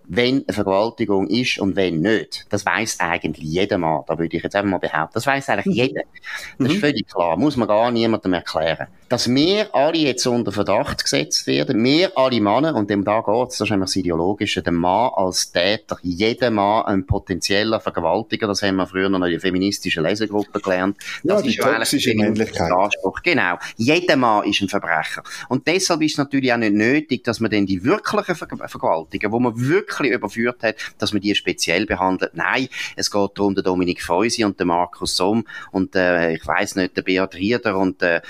wenn 0.07 0.45
eine 0.47 0.55
Vergewaltigung 0.55 1.29
ist 1.29 1.59
und 1.59 1.77
wenn 1.77 2.01
nicht. 2.01 2.47
Das 2.51 2.67
weiß 2.67 3.01
eigentlich 3.01 3.45
jeder 3.45 3.79
Mann. 3.79 4.03
Da 4.07 4.19
würde 4.19 4.37
ich 4.37 4.43
jetzt 4.43 4.55
einfach 4.55 4.71
mal 4.71 4.79
behaupten. 4.79 5.15
Das 5.15 5.27
weiß 5.27 5.49
eigentlich 5.49 5.67
mhm. 5.67 5.73
jeder. 5.73 6.03
Das 6.59 6.69
ist 6.69 6.75
mhm. 6.75 6.81
völlig 6.81 7.09
klar. 7.09 7.37
Muss 7.37 7.57
man 7.57 7.69
gar 7.69 7.91
niemandem 7.91 8.35
erklären. 8.35 8.89
Dass 9.15 9.33
wir 9.33 9.73
alle 9.73 9.99
jetzt 9.99 10.27
unter 10.27 10.51
Verdacht 10.51 11.05
gesetzt 11.05 11.47
werden, 11.47 11.85
wir 11.85 12.19
alle 12.19 12.41
Männer, 12.41 12.75
und 12.75 12.91
dem 12.91 13.05
da 13.05 13.21
geht's, 13.21 13.59
das 13.59 13.67
ist 13.67 13.71
nämlich 13.71 13.91
das 13.91 13.95
Ideologische, 13.95 14.61
der 14.61 14.73
Mann 14.73 15.13
als 15.15 15.53
Täter, 15.53 15.99
jeder 16.03 16.51
Mann 16.51 16.85
ein 16.87 17.07
potenzieller 17.07 17.79
Vergewaltiger, 17.79 18.49
das 18.49 18.63
haben 18.63 18.75
wir 18.75 18.89
früher 18.89 19.09
noch 19.09 19.25
in 19.25 19.31
der 19.31 19.41
feministischen 19.41 20.03
Lesegruppe 20.03 20.59
gelernt. 20.59 20.97
Das 21.23 21.45
ja, 21.45 21.47
ist 21.47 21.59
die 21.59 21.63
toxische 21.63 22.15
Männlichkeit. 22.17 22.73
Anspruch. 22.73 23.23
Genau. 23.23 23.57
Jeder 23.77 24.17
Mann 24.17 24.49
ist 24.49 24.61
ein 24.63 24.69
Verbrecher. 24.69 25.23
Und 25.49 25.69
deshalb 25.69 26.03
ist 26.03 26.15
es 26.15 26.19
natürlich 26.19 26.53
auch 26.53 26.57
nicht 26.57 26.75
nötig, 26.75 27.23
dass 27.23 27.39
man 27.39 27.53
dann 27.53 27.67
die 27.67 27.85
wirklichen 27.85 28.35
Ver 28.35 28.49
Vergewaltiger, 28.49 29.31
wo 29.31 29.39
man 29.39 29.57
wirklich 29.57 29.85
wirklich 29.95 30.11
überführt 30.11 30.65
hat, 30.65 30.75
dass 30.99 31.13
man 31.13 31.23
die 31.23 31.37
speziell 31.37 31.87
behandelt. 31.87 32.33
Nein, 32.35 32.69
es 32.97 33.13
geht 33.13 33.31
darum, 33.37 33.55
der 33.55 33.63
Dominik 33.63 34.03
Feusi 34.03 34.43
und 34.43 34.59
der 34.59 34.67
Markus 34.67 35.15
Somm 35.15 35.47
und 35.71 35.95
äh, 35.95 36.35
ich 36.35 36.45
weiß 36.45 36.75
nicht, 36.75 36.97
der 36.97 37.03
Beat 37.03 37.37
Rieder 37.37 37.79
und 37.79 38.03
äh, 38.03 38.21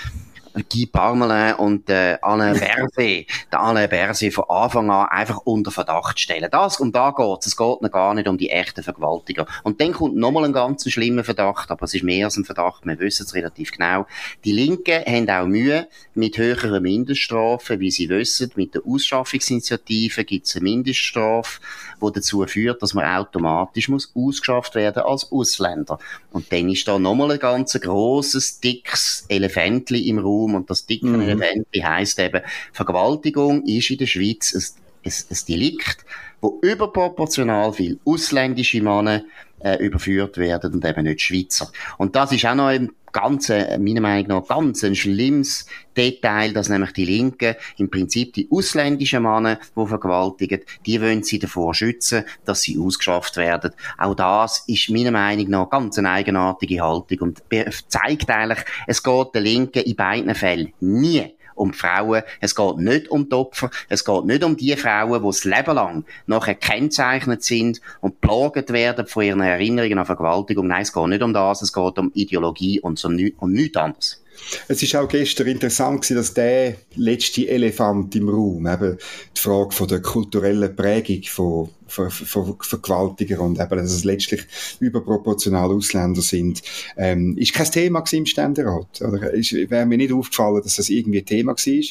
Guy 0.63 0.85
Parmelin 0.85 1.55
und 1.55 1.89
äh, 1.89 2.17
Alain 2.21 2.59
Berset, 2.59 3.27
der 3.51 3.59
Alain 3.59 3.89
Berset 3.89 4.33
von 4.33 4.45
Anfang 4.49 4.89
an 4.89 5.07
einfach 5.07 5.39
unter 5.45 5.71
Verdacht 5.71 6.19
stellen. 6.19 6.47
Das, 6.51 6.79
um 6.79 6.91
da 6.91 7.11
geht's. 7.11 7.47
Es 7.47 7.57
geht 7.57 7.81
noch 7.81 7.91
gar 7.91 8.13
nicht 8.13 8.27
um 8.27 8.37
die 8.37 8.49
echten 8.49 8.83
Vergewaltiger. 8.83 9.45
Und 9.63 9.81
dann 9.81 9.93
kommt 9.93 10.15
nochmal 10.15 10.45
ein 10.45 10.53
ganz 10.53 10.89
schlimmer 10.89 11.23
Verdacht, 11.23 11.71
aber 11.71 11.83
es 11.83 11.93
ist 11.93 12.03
mehr 12.03 12.25
als 12.25 12.37
ein 12.37 12.45
Verdacht, 12.45 12.85
wir 12.85 12.99
wissen 12.99 13.25
es 13.25 13.33
relativ 13.33 13.71
genau. 13.71 14.05
Die 14.43 14.51
Linken 14.51 15.03
haben 15.05 15.29
auch 15.29 15.47
Mühe 15.47 15.87
mit 16.13 16.37
höheren 16.37 16.81
Mindeststrafen, 16.81 17.79
wie 17.79 17.91
sie 17.91 18.09
wissen, 18.09 18.51
mit 18.55 18.75
der 18.75 18.81
Ausschaffungsinitiative 18.85 20.23
gibt 20.23 20.47
es 20.47 20.55
eine 20.55 20.63
Mindeststrafe, 20.63 21.59
die 22.01 22.11
dazu 22.13 22.45
führt, 22.45 22.81
dass 22.81 22.93
man 22.93 23.05
automatisch 23.05 23.89
muss 23.89 24.11
ausgeschafft 24.15 24.75
werden 24.75 25.03
als 25.03 25.31
Ausländer. 25.31 25.99
Und 26.31 26.51
dann 26.51 26.69
ist 26.69 26.87
da 26.87 26.99
nochmal 26.99 27.31
ein 27.31 27.39
ganz 27.39 27.73
grosses, 27.79 28.59
dickes 28.59 29.25
Elefantli 29.29 30.07
im 30.07 30.19
Raum 30.19 30.55
und 30.55 30.69
das 30.69 30.85
dicke 30.85 31.07
mhm. 31.07 31.21
Elefantli 31.21 31.81
heisst 31.81 32.19
eben, 32.19 32.41
Vergewaltigung 32.73 33.63
ist 33.65 33.89
in 33.89 33.97
der 33.97 34.07
Schweiz 34.07 34.53
ein, 34.53 35.11
ein, 35.11 35.13
ein 35.29 35.37
Delikt, 35.47 36.05
wo 36.41 36.59
überproportional 36.61 37.73
viel 37.73 37.99
ausländische 38.05 38.81
Männer 38.81 39.23
äh, 39.59 39.83
überführt 39.83 40.37
werden 40.37 40.73
und 40.73 40.85
eben 40.85 41.03
nicht 41.03 41.21
Schweizer. 41.21 41.71
Und 41.97 42.15
das 42.15 42.31
ist 42.31 42.45
auch 42.45 42.55
noch 42.55 42.67
ein 42.67 42.91
ganz, 43.15 43.49
äh, 43.49 43.77
meiner 43.77 44.01
Meinung 44.01 44.27
nach, 44.27 44.47
ganz 44.47 44.83
ein 44.83 44.93
schlimmes 44.93 45.65
Detail, 45.95 46.51
dass 46.51 46.67
nämlich 46.67 46.91
die 46.91 47.05
Linken 47.05 47.55
im 47.77 47.89
Prinzip 47.89 48.33
die 48.33 48.49
ausländischen 48.51 49.23
Männer, 49.23 49.57
die 49.75 49.87
vergewaltigen, 49.87 50.59
die 50.85 51.01
wollen 51.01 51.23
sie 51.23 51.39
davor 51.39 51.73
schützen, 51.73 52.25
dass 52.43 52.63
sie 52.63 52.77
ausgeschafft 52.77 53.37
werden. 53.37 53.71
Auch 53.97 54.15
das 54.15 54.65
ist 54.67 54.89
meiner 54.89 55.11
Meinung 55.11 55.49
nach 55.49 55.69
ganz 55.69 55.97
eine 55.97 56.09
eigenartige 56.09 56.81
Haltung 56.81 57.19
und 57.19 57.43
zeigt 57.87 58.29
eigentlich, 58.29 58.65
es 58.85 59.01
geht 59.01 59.33
den 59.33 59.43
Linken 59.43 59.83
in 59.83 59.95
beiden 59.95 60.35
Fällen 60.35 60.73
nie 60.81 61.34
um 61.55 61.71
die 61.71 61.77
Frauen. 61.77 62.23
Es 62.41 62.55
geht 62.55 62.77
nicht 62.77 63.09
um 63.09 63.27
die 63.27 63.35
Opfer. 63.35 63.69
Es 63.89 64.05
geht 64.05 64.25
nicht 64.25 64.43
um 64.43 64.55
die 64.55 64.75
Frauen, 64.75 65.21
die 65.21 65.27
das 65.27 65.43
Leben 65.43 65.75
lang 65.75 66.05
nachher 66.27 66.55
gekennzeichnet 66.55 67.43
sind 67.43 67.81
und 68.01 68.21
plaget 68.21 68.71
werden 68.71 69.07
von 69.07 69.23
ihren 69.23 69.41
Erinnerungen 69.41 69.99
an 69.99 70.05
Vergewaltigung. 70.05 70.67
Nein, 70.67 70.83
es 70.83 70.93
geht 70.93 71.07
nicht 71.07 71.23
um 71.23 71.33
das. 71.33 71.61
Es 71.61 71.73
geht 71.73 71.97
um 71.97 72.11
Ideologie 72.13 72.79
und 72.79 72.99
so 72.99 73.07
um 73.07 73.51
nichts 73.51 73.77
anderes. 73.77 74.21
Es 74.67 74.83
ist 74.83 74.95
auch 74.95 75.07
gestern 75.07 75.47
interessant 75.47 76.01
gewesen, 76.01 76.17
dass 76.17 76.33
der 76.33 76.75
letzte 76.95 77.47
Elefant 77.47 78.15
im 78.15 78.29
Raum, 78.29 78.67
eben 78.67 78.97
die 79.35 79.41
Frage 79.41 79.71
von 79.71 79.87
der 79.87 80.01
kulturellen 80.01 80.75
Prägung 80.75 81.23
von, 81.23 81.69
von, 81.87 82.09
von 82.09 82.57
Vergewaltiger 82.61 83.41
und 83.41 83.59
eben, 83.59 83.77
dass 83.77 83.91
es 83.91 84.03
letztlich 84.03 84.45
überproportional 84.79 85.71
Ausländer 85.71 86.21
sind, 86.21 86.61
ähm, 86.97 87.37
ist 87.37 87.53
kein 87.53 87.71
Thema 87.71 88.03
im 88.11 88.25
Ständerat. 88.25 89.01
Oder 89.01 89.31
ist, 89.31 89.53
wäre 89.53 89.85
mir 89.85 89.97
nicht 89.97 90.13
aufgefallen, 90.13 90.61
dass 90.63 90.75
das 90.75 90.89
irgendwie 90.89 91.19
ein 91.19 91.25
Thema 91.25 91.53
war. 91.53 91.85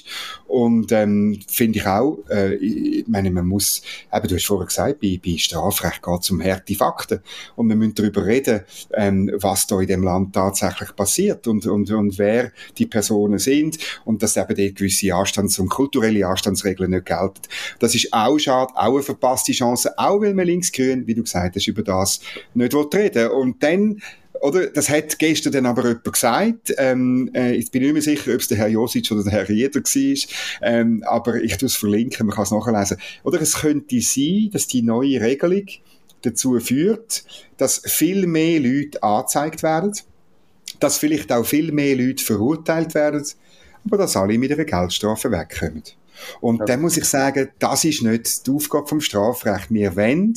Und 0.46 0.92
ähm, 0.92 1.40
finde 1.48 1.78
ich 1.78 1.86
auch, 1.86 2.18
äh, 2.30 2.54
ich 2.54 3.06
meine, 3.08 3.30
man 3.30 3.46
muss, 3.46 3.82
eben, 4.12 4.28
du 4.28 4.34
hast 4.34 4.46
vorher 4.46 4.66
gesagt, 4.66 5.00
bei, 5.00 5.20
bei 5.24 5.36
Strafrecht 5.36 6.02
geht 6.02 6.20
es 6.20 6.30
um 6.30 6.42
harte 6.42 6.74
Fakten 6.74 7.20
und 7.56 7.68
wir 7.68 7.76
müssen 7.76 7.94
darüber 7.94 8.24
reden, 8.24 8.60
ähm, 8.92 9.30
was 9.36 9.66
da 9.66 9.80
in 9.80 9.88
dem 9.88 10.02
Land 10.02 10.34
tatsächlich 10.34 10.94
passiert 10.94 11.46
und, 11.46 11.66
und, 11.66 11.90
und 11.90 12.18
wer 12.18 12.52
die 12.78 12.86
Personen 12.86 13.38
sind 13.38 13.78
und 14.04 14.22
dass 14.22 14.36
eben 14.36 14.54
dort 14.54 14.76
gewisse 14.76 15.14
Anstands- 15.14 15.58
und 15.58 15.68
kulturelle 15.68 16.26
Anstandsregeln 16.26 16.90
nicht 16.90 17.06
gelten. 17.06 17.42
Das 17.78 17.94
ist 17.94 18.12
auch 18.12 18.38
schade, 18.38 18.72
auch 18.74 18.94
eine 18.94 19.02
verpasste 19.02 19.52
Chance, 19.52 19.83
auch 19.86 20.20
weil 20.20 20.34
man 20.34 20.46
linksgrün, 20.46 21.06
wie 21.06 21.14
du 21.14 21.22
gesagt 21.22 21.56
hast, 21.56 21.66
über 21.66 21.82
das 21.82 22.20
nicht 22.54 22.74
reden 22.74 23.30
Und 23.30 23.62
dann 23.62 24.00
oder? 24.40 24.66
Das 24.66 24.90
hat 24.90 25.18
gestern 25.18 25.52
dann 25.52 25.64
aber 25.64 25.86
jemand 25.86 26.12
gesagt. 26.12 26.74
Ähm, 26.76 27.30
äh, 27.34 27.54
ich 27.54 27.70
bin 27.70 27.82
nicht 27.82 27.92
mehr 27.94 28.02
sicher, 28.02 28.34
ob 28.34 28.40
es 28.40 28.48
der 28.48 28.58
Herr 28.58 28.68
Josic 28.68 29.10
oder 29.10 29.22
der 29.22 29.32
Herr 29.32 29.48
Rieder 29.48 29.80
war. 29.80 30.28
Ähm, 30.62 31.02
aber 31.06 31.36
ich 31.36 31.56
tue 31.56 31.66
es 31.66 31.76
verlinken, 31.76 32.26
man 32.26 32.34
kann 32.34 32.44
es 32.44 32.50
nachlesen. 32.50 32.98
Oder 33.22 33.40
es 33.40 33.54
könnte 33.54 34.00
sein, 34.00 34.50
dass 34.52 34.66
die 34.66 34.82
neue 34.82 35.20
Regelung 35.20 35.66
dazu 36.22 36.58
führt, 36.60 37.24
dass 37.56 37.80
viel 37.86 38.26
mehr 38.26 38.60
Leute 38.60 39.02
angezeigt 39.02 39.62
werden 39.62 39.94
dass 40.80 40.98
vielleicht 40.98 41.32
auch 41.32 41.44
viel 41.44 41.72
mehr 41.72 41.96
Leute 41.96 42.22
verurteilt 42.22 42.94
werden, 42.94 43.24
aber 43.84 43.98
dass 43.98 44.16
alle 44.16 44.38
mit 44.38 44.52
einer 44.52 44.64
Geldstrafe 44.64 45.30
wegkommen. 45.30 45.82
Und 46.40 46.61
ja. 46.61 46.64
dann 46.66 46.80
muss 46.80 46.97
ich 46.97 47.04
sagen, 47.04 47.49
das 47.59 47.85
ist 47.85 48.02
nicht 48.02 48.47
die 48.47 48.50
Aufgabe 48.50 48.87
vom 48.87 49.00
Strafrecht. 49.00 49.71
Wir 49.71 49.97
wollen, 49.97 50.35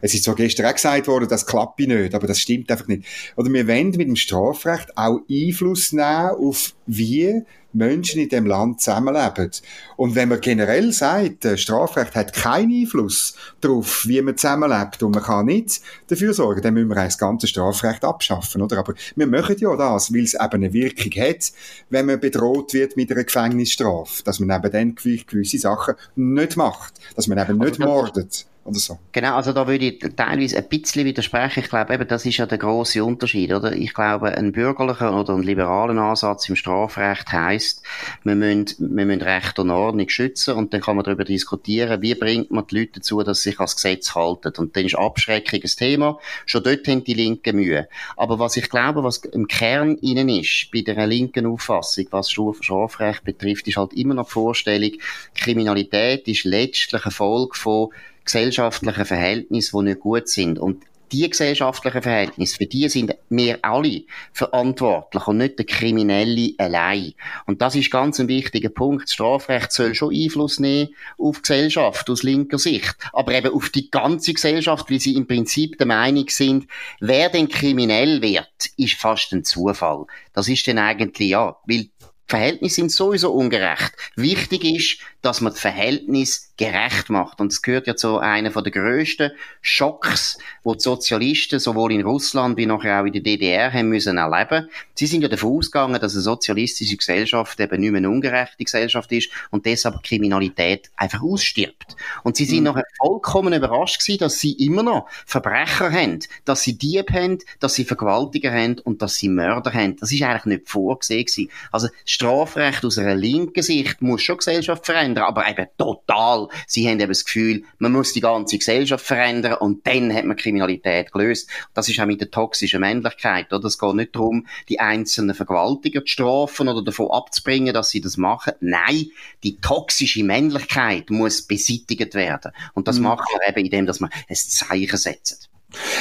es 0.00 0.14
ist 0.14 0.24
zwar 0.24 0.34
gestern 0.34 0.66
auch 0.66 0.74
gesagt 0.74 1.06
worden, 1.06 1.28
das 1.28 1.46
klappt 1.46 1.80
nicht, 1.80 2.14
aber 2.14 2.26
das 2.26 2.40
stimmt 2.40 2.70
einfach 2.70 2.88
nicht. 2.88 3.04
Oder 3.36 3.52
wir 3.52 3.68
wollen 3.68 3.90
mit 3.90 4.08
dem 4.08 4.16
Strafrecht 4.16 4.96
auch 4.96 5.20
Einfluss 5.30 5.92
nehmen 5.92 6.30
auf 6.30 6.74
wie 6.86 7.42
Menschen 7.76 8.20
in 8.20 8.28
dem 8.28 8.46
Land 8.46 8.80
zusammenleben. 8.80 9.50
Und 9.96 10.14
wenn 10.14 10.28
man 10.28 10.40
generell 10.40 10.92
sagt, 10.92 11.44
das 11.44 11.60
Strafrecht 11.60 12.14
hat 12.14 12.32
keinen 12.32 12.72
Einfluss 12.72 13.36
darauf, 13.60 14.06
wie 14.06 14.20
man 14.22 14.36
zusammenlebt 14.36 15.02
und 15.02 15.14
man 15.14 15.22
kann 15.22 15.46
nicht 15.46 15.80
dafür 16.08 16.34
sorgen, 16.34 16.62
dann 16.62 16.74
müssen 16.74 16.88
wir 16.88 16.94
das 16.94 17.18
ganze 17.18 17.46
Strafrecht 17.46 18.04
abschaffen, 18.04 18.62
oder? 18.62 18.78
Aber 18.78 18.94
wir 19.14 19.26
machen 19.26 19.56
ja 19.58 19.76
das, 19.76 20.12
weil 20.12 20.24
es 20.24 20.34
eben 20.34 20.42
eine 20.52 20.72
Wirkung 20.72 21.12
hat, 21.22 21.52
wenn 21.90 22.06
man 22.06 22.20
bedroht 22.20 22.72
wird 22.74 22.96
mit 22.96 23.10
einer 23.10 23.24
Gefängnisstrafe, 23.24 24.22
dass 24.24 24.40
man 24.40 24.56
eben 24.56 24.72
dann 24.72 24.94
gewisse 24.94 25.58
Sachen 25.58 25.94
nicht 26.16 26.56
macht, 26.56 26.94
dass 27.14 27.26
man 27.26 27.38
eben 27.38 27.58
nicht 27.58 27.78
mordet 27.78 28.46
oder 28.66 28.78
so. 28.78 28.98
Genau, 29.12 29.36
also 29.36 29.52
da 29.52 29.66
würde 29.66 29.86
ich 29.86 29.98
teilweise 30.16 30.58
ein 30.58 30.68
bisschen 30.68 31.04
widersprechen. 31.04 31.60
Ich 31.60 31.68
glaube 31.68 31.94
eben, 31.94 32.06
das 32.08 32.26
ist 32.26 32.36
ja 32.36 32.46
der 32.46 32.58
große 32.58 33.02
Unterschied, 33.04 33.52
oder? 33.52 33.72
Ich 33.72 33.94
glaube, 33.94 34.36
ein 34.36 34.52
bürgerlicher 34.52 35.18
oder 35.18 35.34
ein 35.34 35.42
liberaler 35.42 36.00
Ansatz 36.00 36.48
im 36.48 36.56
Strafrecht 36.56 37.32
heißt, 37.32 37.82
wir 38.24 38.34
müssen, 38.34 38.66
wir 38.78 39.06
müssen 39.06 39.22
Recht 39.22 39.58
und 39.58 39.70
Ordnung 39.70 40.08
schützen 40.08 40.54
und 40.54 40.72
dann 40.74 40.80
kann 40.80 40.96
man 40.96 41.04
darüber 41.04 41.24
diskutieren, 41.24 42.02
wie 42.02 42.14
bringt 42.14 42.50
man 42.50 42.66
die 42.66 42.80
Leute 42.80 42.92
dazu, 42.96 43.22
dass 43.22 43.42
sie 43.42 43.50
sich 43.50 43.58
ans 43.58 43.76
Gesetz 43.76 44.14
halten. 44.14 44.52
Und 44.58 44.76
dann 44.76 44.84
ist 44.84 44.96
Abschreckung 44.96 45.60
ein 45.62 45.70
Thema. 45.70 46.18
Schon 46.44 46.62
dort 46.62 46.86
haben 46.88 47.04
die 47.04 47.14
Linken 47.14 47.56
Mühe. 47.56 47.88
Aber 48.16 48.38
was 48.38 48.56
ich 48.56 48.68
glaube, 48.68 49.02
was 49.04 49.18
im 49.18 49.46
Kern 49.46 49.96
ihnen 50.00 50.28
ist, 50.28 50.70
bei 50.72 50.80
der 50.80 51.06
linken 51.06 51.46
Auffassung, 51.46 52.06
was 52.10 52.30
Strafrecht 52.30 53.24
betrifft, 53.24 53.68
ist 53.68 53.76
halt 53.76 53.92
immer 53.94 54.14
noch 54.14 54.26
die 54.26 54.32
Vorstellung, 54.32 54.92
Kriminalität 55.34 56.26
ist 56.28 56.44
letztlich 56.44 57.04
eine 57.04 57.12
Folge 57.12 57.56
von 57.56 57.90
gesellschaftlichen 58.26 59.04
Verhältnisse, 59.06 59.70
die 59.78 59.84
nicht 59.84 60.00
gut 60.00 60.28
sind. 60.28 60.58
Und 60.58 60.84
die 61.12 61.28
gesellschaftlichen 61.28 62.02
Verhältnisse, 62.02 62.56
für 62.56 62.66
die 62.66 62.88
sind 62.88 63.14
wir 63.28 63.58
alle 63.62 64.02
verantwortlich 64.32 65.26
und 65.26 65.38
nicht 65.38 65.58
der 65.58 65.66
Kriminelle 65.66 66.54
allein. 66.58 67.14
Und 67.46 67.62
das 67.62 67.76
ist 67.76 67.90
ganz 67.90 68.18
ein 68.18 68.28
wichtiger 68.28 68.68
Punkt. 68.68 69.04
Das 69.04 69.12
Strafrecht 69.12 69.72
soll 69.72 69.94
schon 69.94 70.14
Einfluss 70.14 70.58
nehmen 70.58 70.90
auf 71.18 71.36
die 71.36 71.42
Gesellschaft 71.42 72.10
aus 72.10 72.22
linker 72.22 72.58
Sicht, 72.58 72.96
aber 73.12 73.34
eben 73.34 73.52
auf 73.52 73.70
die 73.70 73.90
ganze 73.90 74.34
Gesellschaft, 74.34 74.90
weil 74.90 75.00
sie 75.00 75.14
im 75.14 75.26
Prinzip 75.26 75.78
der 75.78 75.86
Meinung 75.86 76.28
sind, 76.28 76.66
wer 77.00 77.28
denn 77.28 77.48
kriminell 77.48 78.20
wird, 78.22 78.50
ist 78.76 78.94
fast 78.94 79.32
ein 79.32 79.44
Zufall. 79.44 80.06
Das 80.32 80.48
ist 80.48 80.66
dann 80.66 80.78
eigentlich, 80.78 81.28
ja, 81.28 81.56
weil 81.66 81.88
Verhältnisse 82.28 82.76
sind 82.76 82.90
sowieso 82.90 83.32
ungerecht. 83.32 83.92
Wichtig 84.16 84.64
ist, 84.64 84.98
dass 85.26 85.40
man 85.40 85.52
das 85.52 85.60
Verhältnis 85.60 86.52
gerecht 86.56 87.10
macht. 87.10 87.40
Und 87.40 87.52
es 87.52 87.60
gehört 87.60 87.88
ja 87.88 87.96
zu 87.96 88.18
einer 88.18 88.50
der 88.50 88.72
grössten 88.72 89.32
Schocks, 89.60 90.38
wo 90.62 90.74
die 90.74 90.80
Sozialisten 90.80 91.58
sowohl 91.58 91.92
in 91.92 92.02
Russland 92.02 92.56
wie 92.56 92.66
nachher 92.66 93.00
auch 93.00 93.04
in 93.04 93.12
der 93.12 93.22
DDR 93.22 93.72
haben 93.72 93.88
müssen 93.88 94.18
erleben. 94.18 94.68
Sie 94.94 95.06
sind 95.06 95.22
ja 95.22 95.28
davon 95.28 95.58
ausgegangen, 95.58 96.00
dass 96.00 96.14
eine 96.14 96.22
sozialistische 96.22 96.96
Gesellschaft 96.96 97.58
eben 97.58 97.80
nicht 97.80 97.90
mehr 97.90 97.98
eine 97.98 98.08
ungerechte 98.08 98.64
Gesellschaft 98.64 99.10
ist 99.10 99.28
und 99.50 99.66
deshalb 99.66 100.02
Kriminalität 100.04 100.90
einfach 100.96 101.22
ausstirbt. 101.22 101.96
Und 102.22 102.36
sie 102.36 102.44
sind 102.44 102.58
mhm. 102.58 102.64
nachher 102.64 102.84
vollkommen 102.96 103.52
überrascht 103.52 104.00
gewesen, 104.00 104.20
dass 104.20 104.38
sie 104.38 104.52
immer 104.52 104.84
noch 104.84 105.08
Verbrecher 105.26 105.90
haben, 105.90 106.20
dass 106.44 106.62
sie 106.62 106.78
Dieb 106.78 107.12
haben, 107.12 107.38
dass 107.58 107.74
sie 107.74 107.84
Vergewaltiger 107.84 108.52
haben 108.52 108.78
und 108.78 109.02
dass 109.02 109.16
sie 109.16 109.28
Mörder 109.28 109.74
haben. 109.74 109.96
Das 109.96 110.12
ist 110.12 110.22
eigentlich 110.22 110.44
nicht 110.46 110.68
vorgesehen 110.68 111.26
gewesen. 111.26 111.50
Also 111.72 111.88
Strafrecht 112.04 112.84
aus 112.84 112.96
einer 112.96 113.16
linken 113.16 113.62
Sicht 113.62 114.00
muss 114.00 114.22
schon 114.22 114.38
Gesellschaft 114.38 114.86
verändern, 114.86 115.15
aber 115.22 115.48
eben 115.48 115.66
total. 115.78 116.48
Sie 116.66 116.88
haben 116.88 117.00
eben 117.00 117.08
das 117.08 117.24
Gefühl, 117.24 117.64
man 117.78 117.92
muss 117.92 118.12
die 118.12 118.20
ganze 118.20 118.58
Gesellschaft 118.58 119.04
verändern 119.04 119.54
und 119.54 119.86
dann 119.86 120.12
hat 120.14 120.24
man 120.24 120.36
Kriminalität 120.36 121.12
gelöst. 121.12 121.48
Das 121.74 121.88
ist 121.88 121.98
auch 122.00 122.06
mit 122.06 122.20
der 122.20 122.30
toxischen 122.30 122.80
Männlichkeit, 122.80 123.52
oder? 123.52 123.66
Es 123.66 123.78
geht 123.78 123.94
nicht 123.94 124.14
darum, 124.14 124.46
die 124.68 124.80
einzelnen 124.80 125.34
Vergewaltiger 125.34 126.00
zu 126.00 126.08
strafen 126.08 126.68
oder 126.68 126.82
davon 126.82 127.10
abzubringen, 127.10 127.74
dass 127.74 127.90
sie 127.90 128.00
das 128.00 128.16
machen. 128.16 128.54
Nein, 128.60 129.06
die 129.42 129.56
toxische 129.60 130.24
Männlichkeit 130.24 131.10
muss 131.10 131.42
beseitigt 131.42 132.14
werden. 132.14 132.52
Und 132.74 132.88
das 132.88 132.98
mhm. 132.98 133.04
macht 133.04 133.28
man 133.32 133.48
eben, 133.48 133.64
indem 133.66 133.86
dass 133.86 134.00
man 134.00 134.10
ein 134.28 134.36
Zeichen 134.36 134.96
setzt. 134.96 135.48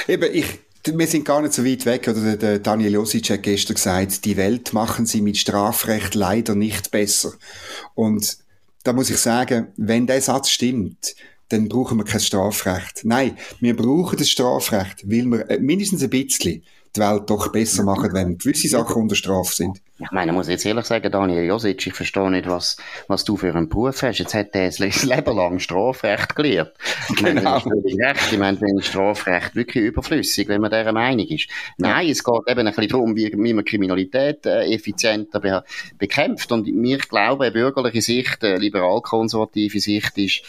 Eben, 0.07 0.33
ich, 0.33 0.59
wir 0.85 1.07
sind 1.07 1.25
gar 1.25 1.41
nicht 1.41 1.53
so 1.53 1.65
weit 1.65 1.85
weg. 1.85 2.07
Oder 2.07 2.37
der 2.37 2.59
Daniel 2.59 2.93
Josic 2.93 3.29
hat 3.29 3.43
gestern 3.43 3.75
gesagt, 3.75 4.25
die 4.25 4.37
Welt 4.37 4.73
machen 4.73 5.05
sie 5.05 5.21
mit 5.21 5.37
Strafrecht 5.37 6.15
leider 6.15 6.55
nicht 6.55 6.91
besser. 6.91 7.33
Und 7.93 8.37
da 8.85 8.93
muss 8.93 9.09
ich 9.09 9.17
sagen, 9.17 9.67
wenn 9.77 10.07
der 10.07 10.21
Satz 10.21 10.49
stimmt, 10.49 11.15
dann 11.49 11.67
brauchen 11.67 11.97
wir 11.97 12.05
kein 12.05 12.21
Strafrecht. 12.21 13.01
Nein, 13.03 13.37
wir 13.59 13.75
brauchen 13.75 14.17
das 14.17 14.29
Strafrecht, 14.29 15.03
weil 15.09 15.25
wir 15.25 15.49
äh, 15.49 15.59
mindestens 15.59 16.03
ein 16.03 16.09
bisschen 16.09 16.63
die 16.95 16.99
Welt 16.99 17.29
doch 17.29 17.51
besser 17.51 17.83
machen, 17.83 18.13
wenn 18.13 18.37
gewisse 18.37 18.67
Sachen 18.67 19.01
unter 19.01 19.15
Strafe 19.15 19.53
sind. 19.53 19.81
Ich 19.97 20.11
meine, 20.11 20.31
ich 20.31 20.35
muss 20.35 20.49
jetzt 20.49 20.65
ehrlich 20.65 20.85
sagen, 20.85 21.09
Daniel 21.09 21.45
Josic, 21.45 21.87
ich 21.87 21.93
verstehe 21.93 22.29
nicht, 22.29 22.49
was, 22.49 22.75
was 23.07 23.23
du 23.23 23.37
für 23.37 23.55
einen 23.55 23.69
Beruf 23.69 24.01
hast. 24.01 24.19
Jetzt 24.19 24.33
hat 24.33 24.49
er 24.53 24.65
das 24.65 24.79
Leben 25.03 25.35
lang 25.35 25.59
Strafrecht 25.59 26.35
gelernt. 26.35 26.71
Ich 27.13 27.21
meine, 27.21 27.39
genau. 27.39 27.57
recht. 27.57 28.31
Ich 28.31 28.37
meine, 28.37 28.57
dann 28.57 28.77
ist 28.77 28.87
Strafrecht 28.87 29.55
wirklich 29.55 29.85
überflüssig, 29.85 30.49
wenn 30.49 30.59
man 30.59 30.71
dieser 30.71 30.91
Meinung 30.91 31.25
ist. 31.27 31.47
Nein, 31.77 32.07
ja. 32.07 32.11
es 32.11 32.25
geht 32.25 32.41
eben 32.45 32.67
ein 32.67 32.73
bisschen 32.73 32.89
darum, 32.89 33.15
wie, 33.15 33.31
wie 33.31 33.53
man 33.53 33.63
Kriminalität 33.63 34.45
äh, 34.45 34.65
effizienter 34.73 35.39
be 35.39 35.63
bekämpft. 35.97 36.51
Und 36.51 36.67
mir 36.67 36.97
glaube, 36.97 37.45
eine 37.45 37.53
bürgerliche 37.53 38.01
Sicht, 38.01 38.43
eine 38.43 38.57
liberal-konservative 38.57 39.79
Sicht 39.79 40.17
ist, 40.17 40.41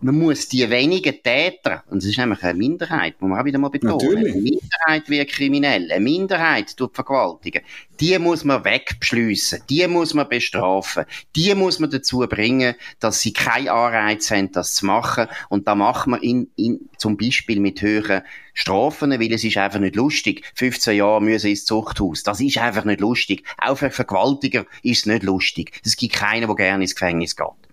man 0.00 0.18
muss 0.18 0.48
die 0.48 0.68
wenigen 0.68 1.22
Täter, 1.22 1.82
und 1.88 1.98
es 1.98 2.04
ist 2.04 2.18
nämlich 2.18 2.42
eine 2.42 2.54
Minderheit, 2.54 3.20
muss 3.20 3.30
man 3.30 3.40
auch 3.40 3.44
wieder 3.44 3.58
mal 3.58 3.70
betonen, 3.70 3.96
Natürlich. 3.96 4.32
eine 4.34 4.42
Minderheit 4.42 5.08
wie 5.08 5.24
kriminell, 5.24 5.90
eine 5.90 6.04
Minderheit 6.04 6.76
tut 6.76 6.94
vergewaltigen, 6.94 7.62
die 8.00 8.18
muss 8.18 8.44
man 8.44 8.64
wegbeschliessen, 8.64 9.62
die 9.70 9.86
muss 9.86 10.12
man 10.12 10.28
bestrafen, 10.28 11.04
die 11.36 11.54
muss 11.54 11.78
man 11.78 11.90
dazu 11.90 12.18
bringen, 12.28 12.74
dass 13.00 13.20
sie 13.20 13.32
keinen 13.32 13.68
Anreiz 13.68 14.30
haben, 14.30 14.52
das 14.52 14.74
zu 14.74 14.86
machen, 14.86 15.26
und 15.48 15.66
da 15.68 15.74
macht 15.74 16.06
man 16.06 16.20
in, 16.20 16.50
in, 16.56 16.88
zum 16.98 17.16
Beispiel 17.16 17.60
mit 17.60 17.80
höheren 17.80 18.22
Strafen, 18.52 19.10
weil 19.10 19.32
es 19.32 19.42
ist 19.42 19.56
einfach 19.56 19.80
nicht 19.80 19.96
lustig. 19.96 20.44
15 20.54 20.96
Jahre 20.96 21.20
müssen 21.20 21.48
ins 21.48 21.64
Zuchthaus. 21.64 22.22
Das 22.22 22.40
ist 22.40 22.56
einfach 22.58 22.84
nicht 22.84 23.00
lustig. 23.00 23.42
Auch 23.58 23.76
für 23.76 23.90
Vergewaltiger 23.90 24.64
ist 24.82 25.00
es 25.00 25.06
nicht 25.06 25.24
lustig. 25.24 25.80
Es 25.84 25.96
gibt 25.96 26.14
keinen, 26.14 26.46
der 26.46 26.54
gerne 26.54 26.84
ins 26.84 26.94
Gefängnis 26.94 27.34
geht. 27.34 27.63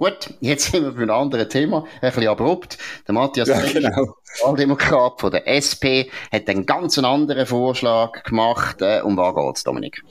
Gut, 0.00 0.32
jetzt 0.40 0.72
sind 0.72 0.82
wir 0.82 0.92
bei 0.92 1.02
einem 1.02 1.10
anderen 1.10 1.46
Thema, 1.46 1.84
ein 2.00 2.10
bisschen 2.10 2.28
abrupt. 2.28 2.78
Der 3.06 3.12
Matthias 3.12 3.48
ja, 3.48 3.60
genau. 3.60 4.14
Sozialdemokrat 4.24 5.20
von 5.20 5.30
der 5.30 5.46
SP, 5.46 6.08
hat 6.32 6.48
einen 6.48 6.64
ganz 6.64 6.96
anderen 6.96 7.44
Vorschlag 7.44 8.22
gemacht. 8.22 8.80
Äh, 8.80 9.02
um 9.02 9.18
was 9.18 9.34
geht's, 9.34 9.62
Dominik? 9.62 10.02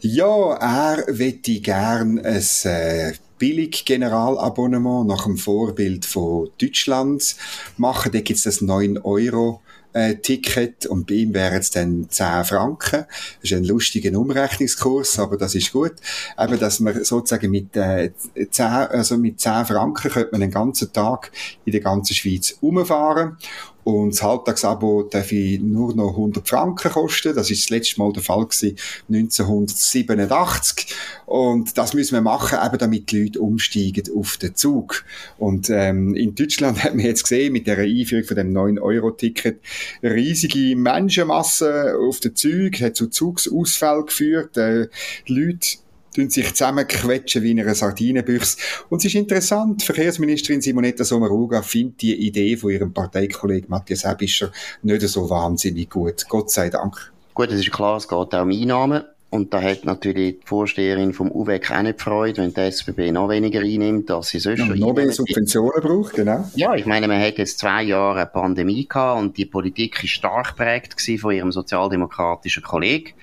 Ja, 0.00 0.56
er 0.56 1.10
möchte 1.10 1.58
gern 1.60 2.18
ein 2.18 2.44
äh, 2.64 3.14
Billig-Generalabonnement 3.38 5.06
nach 5.06 5.24
dem 5.24 5.38
Vorbild 5.38 6.04
von 6.04 6.50
Deutschland 6.60 7.36
machen. 7.78 8.12
Da 8.12 8.20
gibt 8.20 8.36
es 8.36 8.44
das 8.44 8.60
9 8.60 8.98
Euro 8.98 9.62
äh, 9.94 10.16
Ticket 10.16 10.86
und 10.86 11.06
bei 11.06 11.14
ihm 11.14 11.32
wären 11.32 11.60
es 11.60 11.70
dann 11.70 12.06
10 12.10 12.44
Franken. 12.44 13.06
Das 13.40 13.50
ist 13.50 13.52
ein 13.52 13.64
lustiger 13.64 14.16
Umrechnungskurs, 14.18 15.18
aber 15.18 15.38
das 15.38 15.54
ist 15.54 15.72
gut. 15.72 15.94
Eben, 16.38 16.58
dass 16.58 16.80
man 16.80 17.02
sozusagen 17.04 17.50
mit, 17.50 17.74
äh, 17.76 18.10
10, 18.50 18.66
also 18.66 19.16
mit 19.16 19.40
10 19.40 19.64
Franken 19.66 20.10
könnte 20.10 20.32
man 20.32 20.40
den 20.42 20.50
ganzen 20.50 20.92
Tag 20.92 21.30
in 21.64 21.72
der 21.72 21.80
ganzen 21.80 22.14
Schweiz 22.14 22.56
umfahren 22.60 23.38
und 23.84 24.14
das 24.14 24.22
Halbtagsabo 24.22 25.02
darf 25.04 25.30
ich 25.30 25.60
nur 25.60 25.94
noch 25.94 26.10
100 26.10 26.48
Franken 26.48 26.90
kosten. 26.90 27.34
Das 27.34 27.50
ist 27.50 27.64
das 27.64 27.70
letzte 27.70 28.00
Mal 28.00 28.12
der 28.12 28.22
Fall 28.22 28.46
gewesen, 28.46 28.76
1987. 29.08 30.94
Und 31.26 31.76
das 31.76 31.92
müssen 31.92 32.14
wir 32.14 32.22
machen, 32.22 32.58
eben 32.64 32.78
damit 32.78 33.10
die 33.10 33.24
Leute 33.24 33.40
umsteigen 33.40 34.04
auf 34.16 34.38
den 34.38 34.54
Zug. 34.54 35.04
Und 35.38 35.68
ähm, 35.68 36.14
in 36.14 36.34
Deutschland 36.34 36.82
hat 36.84 36.94
man 36.94 37.04
jetzt 37.04 37.24
gesehen, 37.24 37.52
mit 37.52 37.66
der 37.66 37.78
Einführung 37.78 38.24
von 38.24 38.36
dem 38.36 38.54
9-Euro-Ticket, 38.54 39.60
riesige 40.02 40.76
Menschenmassen 40.76 41.96
auf 41.96 42.20
den 42.20 42.34
Zügen, 42.34 42.86
hat 42.86 42.96
zu 42.96 43.08
Zugsausfall 43.08 44.04
geführt. 44.04 44.56
Äh, 44.56 44.88
die 45.28 45.34
Leute 45.34 45.83
tun 46.14 46.30
sich 46.30 46.54
zusammenquetschen 46.54 47.42
wie 47.42 47.50
in 47.50 47.60
einer 47.60 47.74
Sardinenbüchse. 47.74 48.56
Und 48.88 48.98
es 48.98 49.06
ist 49.06 49.14
interessant, 49.16 49.82
Verkehrsministerin 49.82 50.62
Simonetta 50.62 51.04
Sommaruga 51.04 51.62
findet 51.62 52.02
die 52.02 52.26
Idee 52.26 52.56
von 52.56 52.70
ihrem 52.70 52.92
Parteikollegen 52.92 53.68
Matthias 53.68 54.04
Ebischer 54.04 54.50
nicht 54.82 55.02
so 55.02 55.28
wahnsinnig 55.28 55.90
gut. 55.90 56.26
Gott 56.28 56.50
sei 56.50 56.70
Dank. 56.70 57.12
Gut, 57.34 57.50
es 57.50 57.60
ist 57.60 57.72
klar, 57.72 57.96
es 57.96 58.08
geht 58.08 58.34
auch 58.34 58.42
um 58.42 58.50
Einnahmen. 58.50 59.02
Und 59.34 59.52
da 59.52 59.60
hat 59.60 59.84
natürlich 59.84 60.38
die 60.38 60.46
Vorsteherin 60.46 61.12
vom 61.12 61.28
UWEC 61.28 61.72
auch 61.72 61.82
nicht 61.82 62.00
Freude, 62.00 62.42
wenn 62.42 62.54
die 62.54 62.70
SBB 62.70 63.10
noch 63.10 63.28
weniger 63.28 63.62
einnimmt, 63.62 64.08
als 64.12 64.28
sie 64.28 64.38
sonst 64.38 64.60
ja, 64.60 64.66
schon 64.66 64.78
Noch 64.78 64.94
mehr 64.94 65.10
Subventionen 65.10 65.82
braucht, 65.82 66.14
genau. 66.14 66.48
Ja, 66.54 66.76
ich 66.76 66.86
meine, 66.86 67.08
man 67.08 67.20
hat 67.20 67.38
jetzt 67.38 67.58
zwei 67.58 67.82
Jahre 67.82 68.20
eine 68.20 68.26
Pandemie 68.26 68.86
gehabt 68.86 69.20
und 69.20 69.36
die 69.36 69.46
Politik 69.46 70.04
ist 70.04 70.10
stark 70.10 70.54
prägt 70.54 70.94
von 71.20 71.34
ihrem 71.34 71.50
sozialdemokratischen 71.50 72.62
Kollegen. 72.62 73.14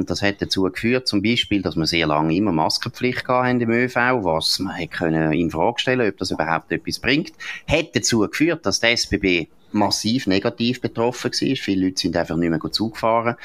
Und 0.00 0.08
das 0.08 0.22
hat 0.22 0.40
dazu 0.40 0.62
geführt, 0.62 1.06
zum 1.06 1.20
Beispiel, 1.20 1.60
dass 1.60 1.76
wir 1.76 1.84
sehr 1.84 2.06
lange 2.06 2.34
immer 2.34 2.52
Maskenpflicht 2.52 3.28
haben 3.28 3.60
im 3.60 3.68
ÖV, 3.68 3.96
was 3.96 4.58
man 4.58 4.74
hätte 4.74 5.08
in 5.08 5.50
Frage 5.50 5.78
stellen 5.78 6.08
ob 6.08 6.16
das 6.16 6.30
überhaupt 6.30 6.72
etwas 6.72 7.00
bringt. 7.00 7.34
Hat 7.68 7.94
dazu 7.94 8.20
geführt, 8.20 8.64
dass 8.64 8.80
die 8.80 8.86
SBB 8.86 9.48
massiv 9.72 10.26
negativ 10.26 10.80
betroffen 10.80 11.30
war. 11.30 11.56
Viele 11.56 11.86
Leute 11.86 12.00
sind 12.00 12.16
einfach 12.16 12.36
nicht 12.36 12.50
mehr 12.50 12.60
Zug 12.70 12.94
gefahren, 12.94 13.36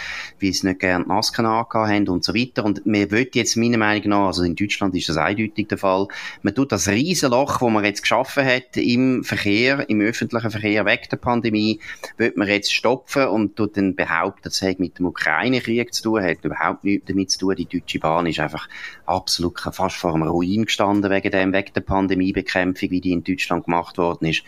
weil 0.42 0.54
sie 0.54 0.68
nicht 0.68 0.80
gerne 0.80 1.06
Masken 1.06 1.46
angehabt 1.46 1.74
haben 1.74 2.08
und 2.10 2.24
so 2.24 2.34
weiter. 2.34 2.64
Und 2.66 2.86
man 2.86 3.12
will 3.12 3.30
jetzt 3.34 3.58
meiner 3.58 3.78
Meinung 3.78 4.10
nach, 4.10 4.28
also 4.28 4.44
in 4.44 4.56
Deutschland 4.56 4.96
ist 4.96 5.10
das 5.10 5.18
eindeutig 5.18 5.68
der 5.68 5.78
Fall, 5.78 6.08
man 6.42 6.56
tut 6.56 6.72
das 6.72 6.88
Riesenloch, 6.88 7.60
das 7.60 7.70
man 7.70 7.84
jetzt 7.84 8.02
geschaffen 8.02 8.46
hat 8.46 8.78
im 8.78 9.24
Verkehr, 9.24 9.90
im 9.90 10.02
öffentlichen 10.02 10.52
Verkehr 10.52 10.86
weg 10.86 11.10
der 11.10 11.18
Pandemie, 11.18 11.80
wird 12.18 12.38
man 12.38 12.48
jetzt 12.48 12.74
stopfen 12.74 13.28
und 13.28 13.56
tut 13.56 13.78
dann 13.78 13.96
behaupten, 13.96 14.42
das 14.44 14.62
hat 14.62 14.80
mit 14.80 15.00
dem 15.00 15.08
Ukraine-Krieg 15.08 15.94
zu 15.94 16.04
tun, 16.04 16.24
hat 16.24 16.44
überhaupt 16.44 16.84
nichts 16.84 17.06
damit 17.08 17.32
zu 17.32 17.40
tun. 17.40 17.56
Die 17.56 17.66
Deutsche 17.66 18.00
Bahn 18.00 18.26
ist 18.26 18.40
einfach 18.40 18.68
absolut 19.06 19.60
fast 19.60 19.96
vor 19.98 20.14
einem 20.14 20.28
Ruin 20.28 20.66
gestanden 20.66 21.12
wegen 21.12 21.32
dem, 21.32 21.54
wegen 21.54 21.74
der 21.74 21.82
Pandemiebekämpfung, 21.82 22.90
wie 22.92 23.02
die 23.02 23.12
in 23.12 23.24
Deutschland 23.24 23.66
gemacht 23.66 23.98
worden 23.98 24.28
ist. 24.28 24.44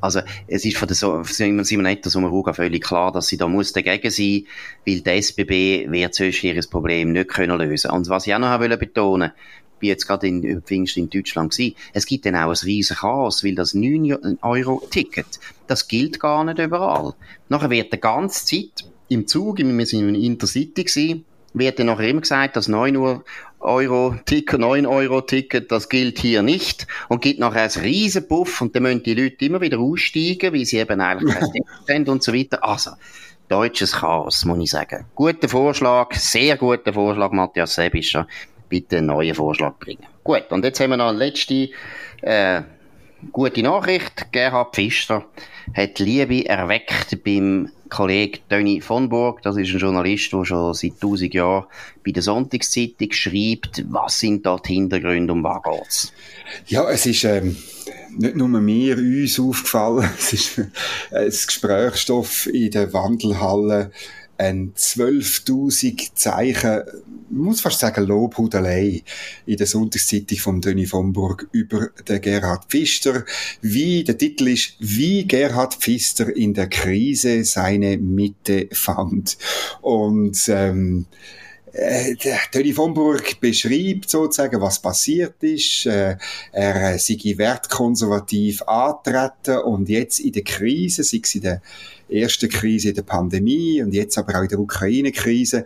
Also 0.00 0.20
es 0.46 0.64
ist 0.64 0.76
von 0.76 0.88
der 0.88 0.96
so 0.96 1.22
Simonetta 1.24 2.10
Sommaruga 2.10 2.52
völlig 2.52 2.82
klar, 2.82 3.12
dass 3.12 3.28
sie 3.28 3.36
da 3.36 3.48
muss 3.48 3.72
dagegen 3.72 4.10
sein, 4.10 4.46
weil 4.86 5.00
die 5.00 5.10
SBB 5.10 5.90
wird 5.90 6.14
sonst 6.14 6.42
ihr 6.42 6.60
Problem 6.70 7.12
nicht 7.12 7.28
können 7.28 7.58
lösen. 7.58 7.90
Und 7.90 8.08
was 8.08 8.26
ich 8.26 8.34
auch 8.34 8.38
noch 8.38 8.58
wollte 8.60 8.78
betonen, 8.78 9.32
wie 9.80 9.88
jetzt 9.88 10.06
gerade 10.06 10.26
in 10.28 10.62
Pfingst 10.62 10.96
in 10.96 11.10
Deutschland 11.10 11.58
war, 11.58 11.70
es 11.94 12.06
gibt 12.06 12.26
dann 12.26 12.36
auch 12.36 12.50
ein 12.50 12.66
riesen 12.66 12.96
Chaos, 12.96 13.44
weil 13.44 13.54
das 13.54 13.74
9-Euro-Ticket, 13.74 15.40
das 15.66 15.88
gilt 15.88 16.20
gar 16.20 16.44
nicht 16.44 16.58
überall. 16.58 17.14
Nachher 17.48 17.70
wird 17.70 17.92
die 17.92 18.00
ganze 18.00 18.44
Zeit 18.44 18.84
im 19.08 19.26
Zug, 19.26 19.58
wir 19.58 19.86
sind 19.86 20.08
in 20.08 20.14
Intercity 20.14 20.84
gewesen, 20.84 21.24
wird 21.52 21.78
dann 21.78 21.86
nachher 21.86 22.08
immer 22.08 22.20
gesagt, 22.20 22.56
dass 22.56 22.68
9 22.68 22.96
Uhr 22.96 23.24
Euro 23.60 24.16
Ticket, 24.24 24.58
9 24.58 24.86
Euro 24.86 25.20
Ticket, 25.20 25.70
das 25.70 25.88
gilt 25.88 26.18
hier 26.18 26.42
nicht 26.42 26.86
und 27.08 27.22
gibt 27.22 27.40
nachher 27.40 27.64
ein 27.64 27.82
riesen 27.82 28.26
Puff 28.26 28.60
und 28.60 28.74
dann 28.74 28.84
müssen 28.84 29.02
die 29.02 29.14
Leute 29.14 29.44
immer 29.44 29.60
wieder 29.60 29.78
aussteigen, 29.78 30.52
weil 30.52 30.64
sie 30.64 30.78
eben 30.78 31.00
eigentlich 31.00 31.34
kein 31.34 31.52
Ticket 31.52 31.88
haben 31.88 32.08
und 32.08 32.22
so 32.22 32.32
weiter. 32.32 32.64
Also, 32.64 32.92
deutsches 33.48 33.92
Chaos, 33.92 34.44
muss 34.44 34.58
ich 34.60 34.70
sagen. 34.70 35.04
Guter 35.14 35.48
Vorschlag, 35.48 36.14
sehr 36.14 36.56
guter 36.56 36.92
Vorschlag, 36.92 37.32
Matthias 37.32 37.74
Sebischer. 37.74 38.26
Bitte 38.68 38.98
einen 38.98 39.08
neuen 39.08 39.34
Vorschlag 39.34 39.74
bringen. 39.78 40.06
Gut, 40.22 40.44
und 40.50 40.64
jetzt 40.64 40.80
haben 40.80 40.90
wir 40.90 40.96
noch 40.96 41.08
eine 41.08 41.18
letzte, 41.18 41.70
äh, 42.22 42.62
gute 43.32 43.62
Nachricht. 43.62 44.32
Gerhard 44.32 44.74
Pfister 44.74 45.24
hat 45.74 45.98
Liebe 45.98 46.48
erweckt 46.48 47.22
beim 47.24 47.70
Kollege 47.90 48.38
Tony 48.48 48.80
von 48.80 49.08
Burg, 49.08 49.42
das 49.42 49.56
ist 49.56 49.72
ein 49.72 49.78
Journalist, 49.78 50.32
der 50.32 50.44
schon 50.44 50.74
seit 50.74 51.00
tausend 51.00 51.34
Jahren 51.34 51.66
bei 52.04 52.12
der 52.12 52.22
Sonntagszeitung 52.22 53.12
schreibt. 53.12 53.84
Was 53.90 54.20
sind 54.20 54.46
dort 54.46 54.68
Hintergründe, 54.68 55.32
um 55.32 55.42
was 55.42 55.62
geht's? 55.62 56.12
Ja, 56.66 56.88
es 56.88 57.04
ist 57.06 57.24
ähm, 57.24 57.56
nicht 58.16 58.36
nur 58.36 58.48
mir, 58.48 58.96
uns 58.96 59.38
aufgefallen, 59.38 60.08
es 60.18 60.32
ist 60.32 60.58
ein 61.10 61.26
Gesprächsstoff 61.26 62.46
in 62.46 62.70
der 62.70 62.92
Wandelhalle 62.92 63.90
ein 64.40 64.72
12.000 64.74 66.14
Zeichen, 66.14 66.82
muss 67.28 67.60
fast 67.60 67.80
sagen 67.80 68.06
Lobhudelei 68.06 69.02
in 69.46 69.56
der 69.56 69.66
Sonntagszeitung 69.66 70.38
von 70.38 70.60
Döni 70.60 70.86
von 70.86 71.12
Burg 71.12 71.46
über 71.52 71.90
den 72.08 72.20
Gerhard 72.20 72.64
Pfister. 72.64 73.24
Wie, 73.60 74.02
der 74.02 74.16
Titel 74.16 74.48
ist, 74.48 74.74
wie 74.78 75.26
Gerhard 75.26 75.74
Pfister 75.74 76.34
in 76.34 76.54
der 76.54 76.68
Krise 76.68 77.44
seine 77.44 77.98
Mitte 77.98 78.68
fand. 78.72 79.36
Und, 79.82 80.48
ähm, 80.48 81.06
äh, 81.72 82.16
Tony 82.50 82.72
von 82.72 82.94
Burg 82.94 83.38
beschreibt 83.40 84.10
sozusagen, 84.10 84.60
was 84.60 84.80
passiert 84.80 85.42
ist. 85.42 85.86
Äh, 85.86 86.16
er 86.50 86.98
sei 86.98 87.34
wertkonservativ 87.36 88.62
antreten 88.62 89.58
und 89.58 89.88
jetzt 89.88 90.18
in 90.18 90.32
der 90.32 90.42
Krise, 90.42 91.04
sei 91.04 91.20
es 91.22 91.34
in 91.34 91.42
der 91.42 91.62
ersten 92.12 92.48
Krise 92.48 92.92
der 92.92 93.02
Pandemie 93.02 93.82
und 93.82 93.94
jetzt 93.94 94.18
aber 94.18 94.38
auch 94.38 94.42
in 94.42 94.48
der 94.48 94.58
Ukraine-Krise. 94.58 95.64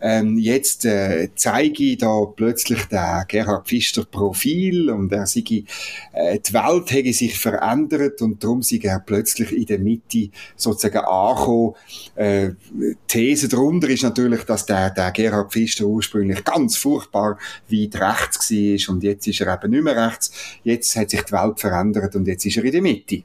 Ähm, 0.00 0.36
jetzt 0.38 0.84
äh, 0.84 1.30
zeige 1.34 1.82
ich 1.82 1.98
da 1.98 2.24
plötzlich 2.24 2.84
den 2.84 3.24
Gerhard 3.28 3.66
Pfister 3.66 4.04
Profil 4.04 4.90
und 4.90 5.10
er 5.12 5.26
sei, 5.26 5.64
äh, 6.12 6.38
die 6.38 6.52
Welt 6.52 6.90
hätte 6.90 7.12
sich 7.12 7.38
verändert 7.38 8.20
und 8.20 8.42
darum 8.44 8.62
sei 8.62 8.80
er 8.82 9.00
plötzlich 9.00 9.52
in 9.52 9.66
der 9.66 9.78
Mitte 9.78 10.28
sozusagen 10.54 10.98
angekommen. 10.98 11.74
Äh, 12.14 12.50
These 13.08 13.48
darunter 13.48 13.88
ist 13.88 14.02
natürlich, 14.02 14.44
dass 14.44 14.66
der, 14.66 14.90
der 14.90 15.12
Gerhard 15.12 15.52
Pfister 15.52 15.86
ursprünglich 15.86 16.44
ganz 16.44 16.76
furchtbar 16.76 17.38
weit 17.68 18.00
rechts 18.00 18.50
war 18.50 18.94
und 18.94 19.02
jetzt 19.02 19.26
ist 19.26 19.40
er 19.40 19.54
eben 19.54 19.70
nicht 19.70 19.84
mehr 19.84 20.08
rechts. 20.08 20.30
Jetzt 20.62 20.94
hat 20.96 21.10
sich 21.10 21.22
die 21.22 21.32
Welt 21.32 21.58
verändert 21.58 22.14
und 22.16 22.26
jetzt 22.26 22.44
ist 22.44 22.56
er 22.58 22.64
in 22.64 22.72
der 22.72 22.82
Mitte. 22.82 23.22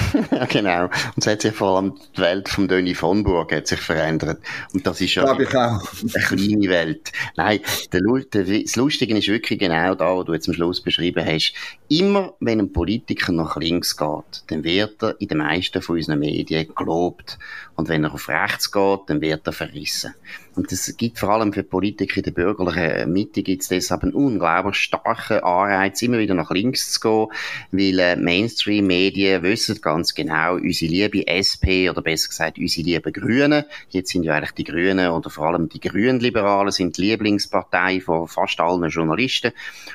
ja, 0.30 0.44
genau. 0.46 0.84
Und 0.84 1.18
es 1.18 1.26
hat 1.26 1.42
sich 1.42 1.54
vor 1.54 1.76
allem 1.76 1.94
die 2.16 2.20
Welt 2.20 2.48
von 2.48 2.68
Döni 2.68 2.94
von 2.94 3.22
Burg 3.24 3.52
hat 3.52 3.66
sich 3.66 3.80
verändert. 3.80 4.40
Und 4.72 4.86
das 4.86 5.00
ist 5.00 5.14
ja 5.14 5.24
eine 5.24 5.44
kleine 5.44 6.68
Welt. 6.68 7.12
Nein, 7.36 7.60
der, 7.92 8.00
der, 8.32 8.62
das 8.62 8.76
Lustige 8.76 9.16
ist 9.16 9.28
wirklich 9.28 9.58
genau 9.58 9.94
da, 9.94 10.16
was 10.16 10.24
du 10.26 10.32
jetzt 10.32 10.48
am 10.48 10.54
Schluss 10.54 10.80
beschrieben 10.80 11.24
hast. 11.24 11.54
Immer, 11.88 12.34
wenn 12.40 12.60
ein 12.60 12.72
Politiker 12.72 13.32
nach 13.32 13.56
links 13.56 13.96
geht, 13.96 14.42
dann 14.48 14.64
wird 14.64 15.02
er 15.02 15.20
in 15.20 15.28
den 15.28 15.38
meisten 15.38 15.82
von 15.82 15.96
unseren 15.96 16.18
Medien 16.18 16.74
gelobt. 16.74 17.38
Und 17.76 17.88
wenn 17.88 18.04
er 18.04 18.12
auf 18.12 18.28
rechts 18.28 18.70
geht, 18.70 19.00
dann 19.06 19.20
wird 19.20 19.46
er 19.46 19.52
verrissen. 19.52 20.14
Und 20.58 20.72
das 20.72 20.92
gibt 20.96 21.20
vor 21.20 21.28
allem 21.28 21.52
für 21.52 21.62
Politiker 21.62 22.16
in 22.16 22.24
der 22.24 22.30
bürgerlichen 22.32 23.12
Mitte 23.12 23.44
gibt 23.44 23.62
es 23.62 23.68
deshalb 23.68 24.02
einen 24.02 24.12
unglaublich 24.12 24.74
starken 24.74 25.38
Anreiz, 25.38 26.02
immer 26.02 26.18
wieder 26.18 26.34
nach 26.34 26.50
links 26.50 26.94
zu 26.94 27.00
gehen, 27.00 27.28
weil 27.70 27.98
äh, 28.00 28.16
Mainstream-Medien 28.16 29.44
wissen 29.44 29.80
ganz 29.80 30.16
genau, 30.16 30.54
unsere 30.54 30.90
liebe 30.90 31.28
SP 31.30 31.88
oder 31.88 32.02
besser 32.02 32.30
gesagt 32.30 32.58
unsere 32.58 32.84
lieben 32.84 33.12
Grünen, 33.12 33.66
jetzt 33.90 34.10
sind 34.10 34.24
ja 34.24 34.34
eigentlich 34.34 34.50
die 34.50 34.64
Grünen 34.64 35.10
oder 35.10 35.30
vor 35.30 35.46
allem 35.46 35.68
die 35.68 35.78
Grünliberalen 35.78 36.72
sind 36.72 36.96
die 36.96 37.02
Lieblingspartei 37.02 38.00
von 38.00 38.26
fast 38.26 38.58
allen 38.58 38.90
Journalisten 38.90 39.52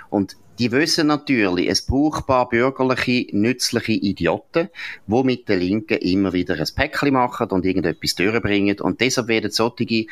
und 0.09 0.37
die 0.59 0.71
wissen 0.71 1.07
natürlich, 1.07 1.67
es 1.67 1.83
braucht 1.83 2.27
paar 2.27 2.47
bürgerliche, 2.47 3.25
nützliche 3.35 3.93
Idioten, 3.93 4.69
die 5.07 5.23
mit 5.23 5.49
den 5.49 5.59
Linken 5.59 5.97
immer 5.97 6.31
wieder 6.31 6.53
ein 6.53 6.67
Päckchen 6.75 7.13
machen 7.13 7.49
und 7.49 7.65
irgendetwas 7.65 8.13
durchbringen. 8.15 8.79
Und 8.79 9.01
deshalb 9.01 9.29
werden 9.29 9.49
solche 9.49 10.05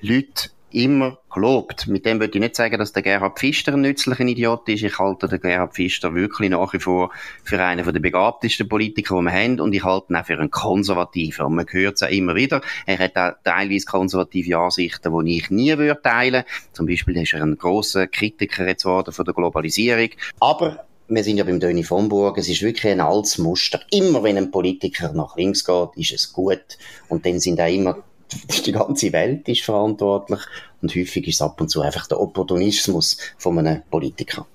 Leute 0.00 0.50
immer 0.76 1.18
gelobt. 1.32 1.86
Mit 1.86 2.04
dem 2.04 2.20
würde 2.20 2.36
ich 2.36 2.40
nicht 2.40 2.56
sagen, 2.56 2.78
dass 2.78 2.92
der 2.92 3.02
Gerhard 3.02 3.38
Pfister 3.38 3.72
ein 3.72 3.80
nützlicher 3.80 4.24
Idiot 4.24 4.68
ist. 4.68 4.82
Ich 4.82 4.98
halte 4.98 5.26
den 5.26 5.40
Gerhard 5.40 5.74
Pfister 5.74 6.14
wirklich 6.14 6.50
nach 6.50 6.72
wie 6.72 6.78
vor 6.78 7.10
für 7.44 7.62
einen 7.62 7.84
der 7.84 8.00
begabtesten 8.00 8.68
Politiker, 8.68 9.18
die 9.18 9.24
wir 9.24 9.32
haben. 9.32 9.60
Und 9.60 9.72
ich 9.72 9.84
halte 9.84 10.12
ihn 10.12 10.16
auch 10.16 10.26
für 10.26 10.38
einen 10.38 10.50
Konservativen. 10.50 11.46
Und 11.46 11.54
man 11.54 11.66
hört 11.70 11.96
es 11.96 12.02
auch 12.02 12.10
immer 12.10 12.34
wieder. 12.34 12.60
Er 12.84 12.98
hat 12.98 13.16
auch 13.16 13.32
teilweise 13.42 13.86
konservative 13.86 14.58
Ansichten, 14.58 15.24
die 15.24 15.38
ich 15.38 15.50
nie 15.50 15.76
würde 15.78 16.00
teilen. 16.02 16.44
Zum 16.72 16.86
Beispiel 16.86 17.16
ist 17.16 17.32
er 17.32 17.42
ein 17.42 17.56
grosser 17.56 18.06
Kritiker 18.06 18.66
jetzt 18.66 18.82
geworden 18.82 19.12
von 19.12 19.24
der 19.24 19.34
Globalisierung. 19.34 20.10
Aber 20.40 20.84
wir 21.08 21.22
sind 21.22 21.38
ja 21.38 21.44
beim 21.44 21.60
Döni 21.60 21.84
von 21.84 22.08
Burg, 22.08 22.36
es 22.36 22.48
ist 22.48 22.62
wirklich 22.62 22.92
ein 22.92 23.00
altes 23.00 23.38
Muster. 23.38 23.80
Immer 23.92 24.24
wenn 24.24 24.36
ein 24.36 24.50
Politiker 24.50 25.12
nach 25.12 25.36
links 25.36 25.64
geht, 25.64 25.90
ist 25.96 26.12
es 26.12 26.32
gut. 26.32 26.78
Und 27.08 27.24
dann 27.24 27.38
sind 27.38 27.60
auch 27.60 27.72
immer 27.72 28.02
die 28.66 28.72
ganze 28.72 29.12
Welt 29.12 29.48
ist 29.48 29.62
verantwortlich 29.62 30.40
und 30.82 30.94
häufig 30.94 31.28
ist 31.28 31.36
es 31.36 31.42
ab 31.42 31.60
und 31.60 31.68
zu 31.68 31.80
einfach 31.80 32.06
der 32.06 32.20
Opportunismus 32.20 33.16
von 33.38 33.58
einem 33.58 33.82
Politiker. 33.90 34.46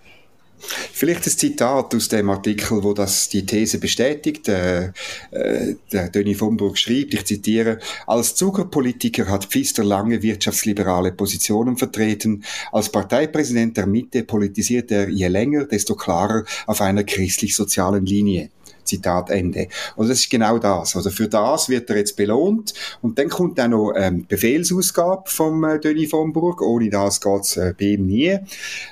Vielleicht 0.61 1.25
ein 1.25 1.31
Zitat 1.31 1.95
aus 1.95 2.07
dem 2.07 2.29
Artikel, 2.29 2.83
wo 2.83 2.93
das 2.93 3.29
die 3.29 3.45
These 3.45 3.79
bestätigt. 3.79 4.47
Äh, 4.47 4.91
äh, 5.31 5.75
der 5.91 6.09
Döni 6.09 6.35
von 6.35 6.55
Burg 6.55 6.77
schreibt, 6.77 7.13
ich 7.13 7.25
zitiere, 7.25 7.79
als 8.05 8.35
Zuckerpolitiker 8.35 9.27
hat 9.27 9.45
Pfister 9.45 9.83
lange 9.83 10.21
wirtschaftsliberale 10.21 11.13
Positionen 11.13 11.77
vertreten. 11.77 12.43
Als 12.71 12.89
Parteipräsident 12.89 13.77
der 13.77 13.87
Mitte 13.87 14.23
politisiert 14.23 14.91
er 14.91 15.09
je 15.09 15.27
länger, 15.27 15.65
desto 15.65 15.95
klarer 15.95 16.45
auf 16.67 16.81
einer 16.81 17.03
christlich-sozialen 17.03 18.05
Linie. 18.05 18.51
Zitat 18.91 19.29
Ende. 19.29 19.67
Und 19.95 20.09
das 20.09 20.19
ist 20.19 20.29
genau 20.29 20.57
das. 20.57 20.95
Also 20.95 21.09
für 21.09 21.27
das 21.27 21.69
wird 21.69 21.89
er 21.89 21.97
jetzt 21.97 22.15
belohnt. 22.17 22.73
Und 23.01 23.17
dann 23.17 23.29
kommt 23.29 23.57
dann 23.57 23.71
noch 23.71 23.93
ähm, 23.95 24.25
Befehlsausgabe 24.27 25.23
vom 25.29 25.63
äh, 25.63 25.79
Denis 25.79 26.09
von 26.09 26.33
Burg. 26.33 26.61
Ohne 26.61 26.89
das 26.89 27.21
geht's 27.21 27.57
äh, 27.57 27.73
bei 27.77 27.85
ihm 27.85 28.05
nie. 28.05 28.37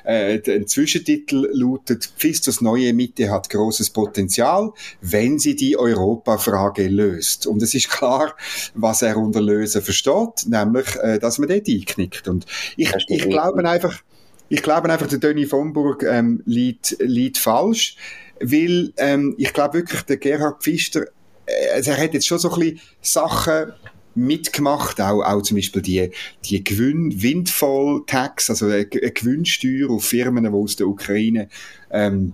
Äh, 0.03 0.39
der 0.39 0.65
Zwischentitel 0.65 1.49
lautet, 1.51 2.11
Pfisters 2.17 2.61
neue 2.61 2.93
Mitte 2.93 3.29
hat 3.29 3.49
großes 3.49 3.89
Potenzial, 3.89 4.71
wenn 5.01 5.37
sie 5.37 5.55
die 5.55 5.77
Europafrage 5.77 6.87
löst. 6.87 7.45
Und 7.45 7.61
es 7.61 7.73
ist 7.73 7.89
klar, 7.89 8.35
was 8.73 9.01
er 9.01 9.17
unter 9.17 9.41
Lösen 9.41 9.81
versteht, 9.81 10.47
nämlich, 10.47 10.95
äh, 11.01 11.19
dass 11.19 11.39
man 11.39 11.49
dort 11.49 11.67
einknickt. 11.67 12.27
Und 12.27 12.45
ich, 12.77 12.93
ich 13.07 13.29
glaube 13.29 13.67
einfach, 13.67 14.01
ich 14.47 14.63
glaube 14.63 14.89
einfach, 14.89 15.07
der 15.07 15.19
Denis 15.19 15.49
von 15.49 15.73
Burg 15.73 16.03
ähm, 16.03 16.41
liegt, 16.45 16.95
liegt 16.99 17.37
falsch 17.37 17.97
weil 18.41 18.93
ähm, 18.97 19.35
ich 19.37 19.53
glaube 19.53 19.79
wirklich, 19.79 20.01
der 20.03 20.17
Gerhard 20.17 20.63
Pfister, 20.63 21.05
äh, 21.45 21.69
also 21.73 21.91
er 21.91 21.97
hat 21.97 22.13
jetzt 22.13 22.27
schon 22.27 22.39
so 22.39 22.51
ein 22.51 22.59
bisschen 22.59 22.81
Sachen 23.01 23.73
mitgemacht, 24.19 25.01
auch, 25.01 25.23
auch 25.23 25.41
zum 25.41 25.57
Beispiel 25.57 25.81
die, 25.81 26.11
die 26.45 26.63
Gewinn, 26.63 27.21
Windfall-Tax, 27.21 28.49
also 28.49 28.67
eine, 28.67 28.85
Gewinnsteuer 28.85 29.89
auf 29.89 30.05
Firmen, 30.05 30.43
die 30.43 30.49
aus 30.49 30.75
der 30.75 30.87
Ukraine 30.87 31.49
ähm, 31.91 32.33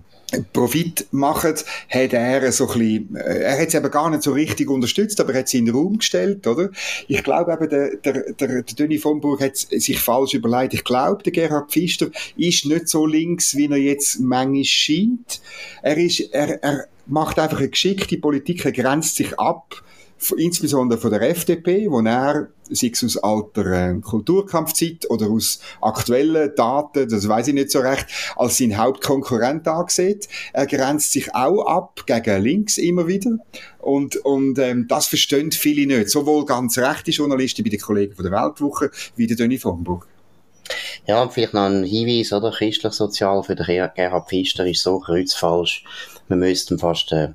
Profit 0.52 1.06
machen, 1.12 1.54
hat 1.88 2.12
er 2.12 2.50
so 2.50 2.68
ein 2.68 2.78
bisschen, 2.78 3.16
äh, 3.16 3.42
er 3.42 3.60
hat 3.60 3.68
es 3.68 3.74
eben 3.74 3.90
gar 3.90 4.10
nicht 4.10 4.24
so 4.24 4.32
richtig 4.32 4.68
unterstützt, 4.68 5.20
aber 5.20 5.32
er 5.32 5.40
hat 5.40 5.46
es 5.46 5.54
in 5.54 5.66
den 5.66 5.74
Raum 5.74 5.98
gestellt, 5.98 6.46
oder? 6.46 6.70
Ich 7.06 7.22
glaube 7.22 7.52
eben, 7.52 7.68
der, 7.68 7.96
der, 7.96 8.32
der, 8.32 8.62
der 8.62 8.62
Döni 8.62 8.98
von 8.98 9.20
Burg 9.20 9.40
hat 9.40 9.56
sich 9.56 10.00
falsch 10.00 10.34
überlegt. 10.34 10.74
Ich 10.74 10.84
glaube, 10.84 11.22
der 11.22 11.32
Gerhard 11.32 11.70
Pfister 11.70 12.08
ist 12.36 12.66
nicht 12.66 12.88
so 12.88 13.06
links, 13.06 13.54
wie 13.54 13.66
er 13.66 13.76
jetzt 13.76 14.18
manchmal 14.18 14.64
scheint. 14.64 15.40
Er 15.82 15.96
ist, 15.96 16.20
er, 16.32 16.62
er 16.62 16.86
macht 17.06 17.38
einfach 17.38 17.58
eine 17.58 17.68
geschickte 17.68 18.18
Politik, 18.18 18.64
er 18.64 18.72
grenzt 18.72 19.16
sich 19.16 19.38
ab 19.38 19.82
insbesondere 20.36 20.98
von 20.98 21.10
der 21.10 21.22
FDP, 21.22 21.90
wo 21.90 22.00
er, 22.00 22.48
sei 22.70 22.90
es 22.92 23.04
aus 23.04 23.16
alter 23.18 23.66
äh, 23.66 23.94
Kulturkampfzeit 24.00 25.08
oder 25.10 25.28
aus 25.28 25.60
aktuellen 25.80 26.54
Daten, 26.54 27.08
das 27.08 27.28
weiß 27.28 27.48
ich 27.48 27.54
nicht 27.54 27.70
so 27.70 27.80
recht, 27.80 28.06
als 28.36 28.58
sein 28.58 28.76
Hauptkonkurrent 28.76 29.68
angesehen. 29.68 30.20
Er 30.52 30.66
grenzt 30.66 31.12
sich 31.12 31.34
auch 31.34 31.66
ab 31.66 32.04
gegen 32.06 32.42
links 32.42 32.78
immer 32.78 33.06
wieder. 33.06 33.38
Und, 33.78 34.16
und 34.16 34.58
ähm, 34.58 34.86
das 34.88 35.06
verstehen 35.06 35.52
viele 35.52 35.86
nicht. 35.86 36.10
Sowohl 36.10 36.44
ganz 36.44 36.78
rechte 36.78 37.10
Journalisten 37.10 37.64
wie 37.64 37.70
die 37.70 37.78
Kollegen 37.78 38.14
von 38.14 38.24
der 38.24 38.32
Weltwoche, 38.32 38.90
wie 39.16 39.26
der 39.26 39.36
Döni 39.36 39.58
von 39.58 39.84
Burg. 39.84 40.08
Ja, 41.06 41.28
vielleicht 41.28 41.54
noch 41.54 41.66
ein 41.66 41.84
Hinweis, 41.84 42.32
oder? 42.32 42.50
Christlich 42.50 42.92
Sozial 42.92 43.42
für 43.42 43.54
den 43.54 43.66
Gerhard 43.94 44.28
Pfister 44.28 44.66
ist 44.66 44.82
so 44.82 44.98
kreuzfalsch. 44.98 45.84
Wir 46.28 46.36
müssten 46.36 46.78
fast, 46.78 47.12
äh, 47.12 47.28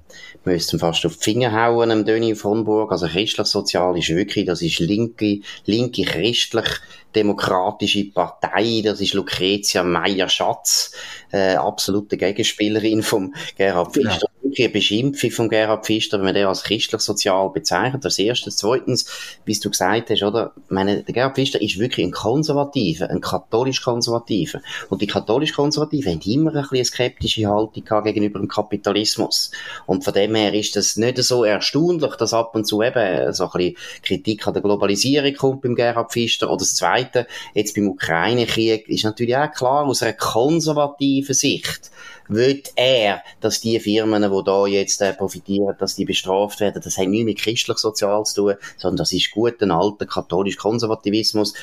müssten 0.43 0.77
fast 0.77 1.05
auf 1.05 1.15
die 1.17 1.23
Finger 1.23 1.53
hauen, 1.53 1.91
am 1.91 2.03
Döni 2.03 2.35
von 2.35 2.65
Burg. 2.65 2.91
Also 2.91 3.07
christlich 3.07 3.47
Sozial 3.47 3.97
ist 3.97 4.09
wirklich, 4.09 4.45
das 4.45 4.61
ist 4.61 4.79
linke, 4.79 5.39
linke 5.65 6.03
christlich 6.03 6.67
demokratische 7.15 8.05
Partei, 8.11 8.81
das 8.83 8.99
ist 9.01 9.13
Lucretia 9.13 9.83
Meyer-Schatz, 9.83 10.93
äh, 11.31 11.55
absolute 11.55 12.17
Gegenspielerin 12.17 13.03
vom 13.03 13.33
Gerhard 13.57 13.93
Pfister. 13.93 14.27
Ja 14.40 14.40
wirklich 14.51 14.67
eine 14.67 14.73
Beschimpfung 14.73 15.31
von 15.31 15.49
Gerhard 15.49 15.85
Pfister, 15.85 16.17
wenn 16.17 16.25
man 16.25 16.35
den 16.35 16.45
als 16.45 16.63
christlich-sozial 16.63 17.49
bezeichnet. 17.49 18.03
Das 18.03 18.19
erste. 18.19 18.49
Zweitens, 18.51 19.05
wie 19.45 19.57
du 19.57 19.69
gesagt 19.69 20.09
hast, 20.09 20.23
oder? 20.23 20.51
Ich 20.55 20.71
meine, 20.71 21.03
der 21.03 21.13
Gerhard 21.13 21.35
Pfister 21.35 21.61
ist 21.61 21.79
wirklich 21.79 22.05
ein 22.05 22.11
Konservativer, 22.11 23.09
ein 23.09 23.21
katholisch-Konservativer. 23.21 24.61
Und 24.89 25.01
die 25.01 25.07
katholisch-Konservativen 25.07 26.13
haben 26.13 26.21
immer 26.21 26.51
ein 26.51 26.61
bisschen 26.61 26.77
eine 26.77 26.85
skeptische 26.85 27.47
Haltung 27.47 28.03
gegenüber 28.03 28.39
dem 28.39 28.47
Kapitalismus. 28.47 29.51
Und 29.85 30.03
von 30.03 30.13
dem 30.13 30.35
her 30.35 30.53
ist 30.53 30.75
das 30.75 30.97
nicht 30.97 31.17
so 31.17 31.43
erstaunlich, 31.43 32.15
dass 32.15 32.33
ab 32.33 32.55
und 32.55 32.65
zu 32.65 32.81
eben 32.81 33.33
so 33.33 33.45
ein 33.45 33.51
bisschen 33.53 33.75
Kritik 34.03 34.47
an 34.47 34.53
der 34.53 34.61
Globalisierung 34.61 35.33
kommt 35.33 35.61
beim 35.61 35.75
Gerhard 35.75 36.11
Pfister. 36.11 36.49
Oder 36.49 36.59
das 36.59 36.75
Zweite, 36.75 37.27
jetzt 37.53 37.75
beim 37.75 37.87
Ukraine-Krieg, 37.87 38.87
ist 38.89 39.05
natürlich 39.05 39.35
auch 39.35 39.51
klar, 39.51 39.85
aus 39.85 40.03
einer 40.03 40.13
konservativen 40.13 41.33
Sicht, 41.33 41.91
will 42.31 42.63
er, 42.75 43.23
dass 43.39 43.61
die 43.61 43.79
Firmen, 43.79 44.23
die 44.23 44.43
da 44.45 44.65
jetzt 44.67 45.01
äh, 45.01 45.13
profitieren, 45.13 45.75
dass 45.79 45.95
die 45.95 46.05
bestraft 46.05 46.59
werden. 46.59 46.81
Das 46.83 46.97
hat 46.97 47.07
nichts 47.07 47.25
mit 47.25 47.39
christlich-sozial 47.39 48.23
zu 48.25 48.35
tun, 48.35 48.55
sondern 48.77 48.97
das 48.97 49.11
ist 49.11 49.31
gut, 49.31 49.61
ein 49.61 49.71
alter 49.71 50.05
katholisch 50.05 50.57
Konservativismus. 50.57 51.53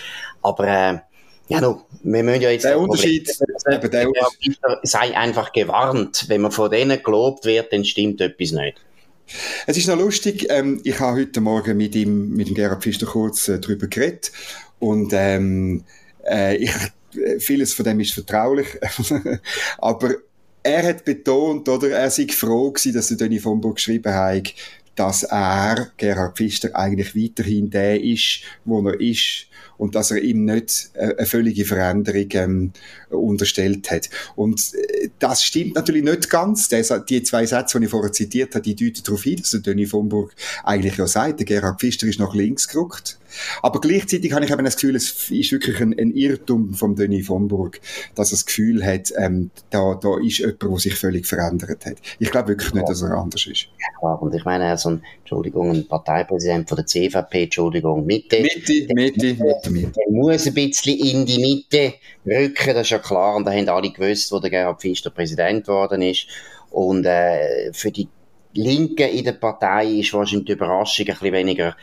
Aber 0.42 0.66
äh, 0.66 0.98
ja, 1.48 1.60
no, 1.60 1.82
wir 2.02 2.22
müssen 2.22 2.42
ja 2.42 2.50
jetzt... 2.50 2.64
Der 2.64 2.78
Unterschied... 2.78 3.28
Eben, 3.70 3.90
der 3.90 4.08
sei 4.82 5.16
einfach 5.16 5.52
gewarnt. 5.52 6.26
Wenn 6.28 6.42
man 6.42 6.52
von 6.52 6.70
denen 6.70 7.02
gelobt 7.02 7.44
wird, 7.46 7.72
dann 7.72 7.84
stimmt 7.84 8.20
etwas 8.20 8.52
nicht. 8.52 8.80
Es 9.66 9.76
ist 9.76 9.88
noch 9.88 9.98
lustig, 9.98 10.46
ähm, 10.50 10.80
ich 10.84 11.00
habe 11.00 11.20
heute 11.20 11.40
Morgen 11.40 11.76
mit 11.76 11.94
ihm, 11.94 12.30
mit 12.30 12.48
dem 12.48 12.54
Gerhard 12.54 12.82
Pfister 12.82 13.06
kurz 13.06 13.48
äh, 13.48 13.58
darüber 13.58 13.86
geredet 13.86 14.32
und 14.78 15.12
ähm, 15.12 15.84
äh, 16.26 16.56
ich, 16.56 16.70
äh, 17.14 17.38
vieles 17.38 17.74
von 17.74 17.84
dem 17.84 18.00
ist 18.00 18.14
vertraulich, 18.14 18.66
aber 19.78 20.14
er 20.62 20.82
hat 20.88 21.04
betont, 21.04 21.68
oder, 21.68 21.90
er 21.90 22.10
sei 22.10 22.26
froh 22.28 22.70
gewesen, 22.70 22.94
dass 22.94 23.08
der 23.08 23.16
Döni 23.16 23.38
von 23.38 23.60
Burg 23.60 23.76
geschrieben 23.76 24.12
hat, 24.12 24.54
dass 24.98 25.22
er, 25.22 25.92
Gerhard 25.96 26.36
Pfister, 26.36 26.74
eigentlich 26.74 27.14
weiterhin 27.14 27.70
der 27.70 28.02
ist, 28.02 28.40
wo 28.64 28.86
er 28.88 29.00
ist 29.00 29.46
und 29.76 29.94
dass 29.94 30.10
er 30.10 30.20
ihm 30.20 30.44
nicht 30.44 30.90
äh, 30.94 31.14
eine 31.16 31.26
völlige 31.26 31.64
Veränderung 31.64 32.26
ähm, 32.32 32.72
unterstellt 33.10 33.90
hat. 33.90 34.10
Und 34.34 34.74
äh, 34.74 35.10
das 35.20 35.44
stimmt 35.44 35.76
natürlich 35.76 36.02
nicht 36.02 36.28
ganz. 36.28 36.68
Die 36.68 37.22
zwei 37.22 37.46
Sätze, 37.46 37.78
die 37.78 37.84
ich 37.84 37.90
vorher 37.90 38.12
zitiert 38.12 38.54
habe, 38.54 38.62
die 38.62 38.74
deuten 38.74 39.04
darauf 39.04 39.22
hin, 39.22 39.36
dass 39.36 39.52
der 39.52 39.60
Döni 39.60 39.86
von 39.86 40.08
Burg 40.08 40.34
eigentlich 40.64 40.96
ja 40.96 41.06
sagt, 41.06 41.38
der 41.38 41.46
Gerhard 41.46 41.80
Pfister 41.80 42.08
ist 42.08 42.18
nach 42.18 42.34
links 42.34 42.66
gerückt. 42.66 43.18
Aber 43.62 43.80
gleichzeitig 43.80 44.32
habe 44.32 44.44
ich 44.44 44.50
eben 44.50 44.64
das 44.64 44.76
Gefühl, 44.76 44.96
es 44.96 45.30
ist 45.30 45.52
wirklich 45.52 45.80
ein, 45.80 45.94
ein 45.98 46.12
Irrtum 46.12 46.74
vom 46.74 46.96
Denis 46.96 47.26
von 47.26 47.48
Burg, 47.48 47.80
dass 48.14 48.30
er 48.30 48.36
das 48.36 48.46
Gefühl 48.46 48.84
hat, 48.84 49.12
ähm, 49.16 49.50
da, 49.70 49.94
da 49.94 50.18
ist 50.18 50.38
jemand, 50.38 50.62
der 50.62 50.78
sich 50.78 50.94
völlig 50.94 51.26
verändert 51.26 51.84
hat. 51.86 51.96
Ich 52.18 52.30
glaube 52.30 52.48
wirklich 52.48 52.72
nicht, 52.74 52.88
dass 52.88 53.02
er 53.02 53.12
anders 53.12 53.46
ist. 53.46 53.64
Ja, 53.78 53.98
klar. 53.98 54.22
Und 54.22 54.34
ich 54.34 54.44
meine, 54.44 54.76
so 54.76 54.90
ein, 54.90 55.02
Entschuldigung, 55.20 55.70
ein 55.70 55.86
Parteipräsident 55.86 56.68
von 56.68 56.76
der 56.76 56.86
CVP, 56.86 57.44
Entschuldigung, 57.44 58.06
Mitte. 58.06 58.40
Mitte, 58.40 58.86
Mitte, 58.94 59.34
Mitte, 59.34 59.70
Mitte. 59.70 59.92
Der 59.92 60.12
muss 60.12 60.46
ein 60.46 60.54
bisschen 60.54 60.98
in 60.98 61.26
die 61.26 61.38
Mitte 61.38 61.94
rücken, 62.26 62.74
das 62.74 62.82
ist 62.82 62.90
ja 62.90 62.98
klar. 62.98 63.36
Und 63.36 63.46
da 63.46 63.52
haben 63.52 63.68
alle 63.68 63.90
gewusst, 63.90 64.32
wo 64.32 64.38
der 64.38 64.50
Gerhard 64.50 64.80
Pfister 64.80 65.10
Präsident 65.10 65.66
geworden 65.66 66.02
ist. 66.02 66.26
Und 66.70 67.04
äh, 67.06 67.72
für 67.72 67.90
die 67.90 68.08
Linken 68.54 69.08
in 69.08 69.24
der 69.24 69.32
Partei 69.32 69.86
ist 69.86 70.12
wahrscheinlich 70.12 70.46
die 70.46 70.52
Überraschung 70.52 71.06
ein 71.06 71.12
bisschen 71.12 71.32
weniger 71.32 71.76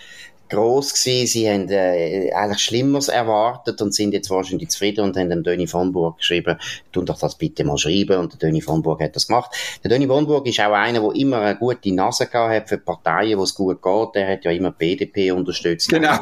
gross 0.55 0.93
gewesen. 0.93 1.27
Sie 1.27 1.49
haben 1.49 1.69
äh, 1.69 2.31
eigentlich 2.31 2.59
Schlimmeres 2.59 3.07
erwartet 3.07 3.81
und 3.81 3.93
sind 3.93 4.13
jetzt 4.13 4.29
wahrscheinlich 4.29 4.69
zufrieden 4.69 5.03
und 5.03 5.17
haben 5.17 5.29
dem 5.29 5.43
Döni 5.43 5.67
von 5.67 5.91
Burg 5.91 6.17
geschrieben, 6.17 6.57
tun 6.91 7.05
doch 7.05 7.19
das 7.19 7.35
bitte 7.35 7.63
mal 7.63 7.77
schreiben. 7.77 8.17
Und 8.19 8.33
der 8.33 8.39
Döni 8.39 8.61
von 8.61 8.81
Burg 8.81 9.01
hat 9.01 9.15
das 9.15 9.27
gemacht. 9.27 9.51
Der 9.83 9.89
Döni 9.89 10.07
von 10.07 10.25
Burg 10.25 10.47
ist 10.47 10.59
auch 10.59 10.73
einer, 10.73 11.01
der 11.01 11.15
immer 11.15 11.41
eine 11.41 11.57
gute 11.57 11.93
Nase 11.93 12.27
gehabt 12.27 12.53
hat 12.53 12.69
für 12.69 12.77
Parteien, 12.77 13.37
wo 13.37 13.43
es 13.43 13.53
gut 13.53 13.81
geht. 13.81 14.15
Der 14.15 14.31
hat 14.31 14.45
ja 14.45 14.51
immer 14.51 14.71
BDP 14.71 15.31
unterstützt. 15.31 15.89
Genau. 15.89 16.17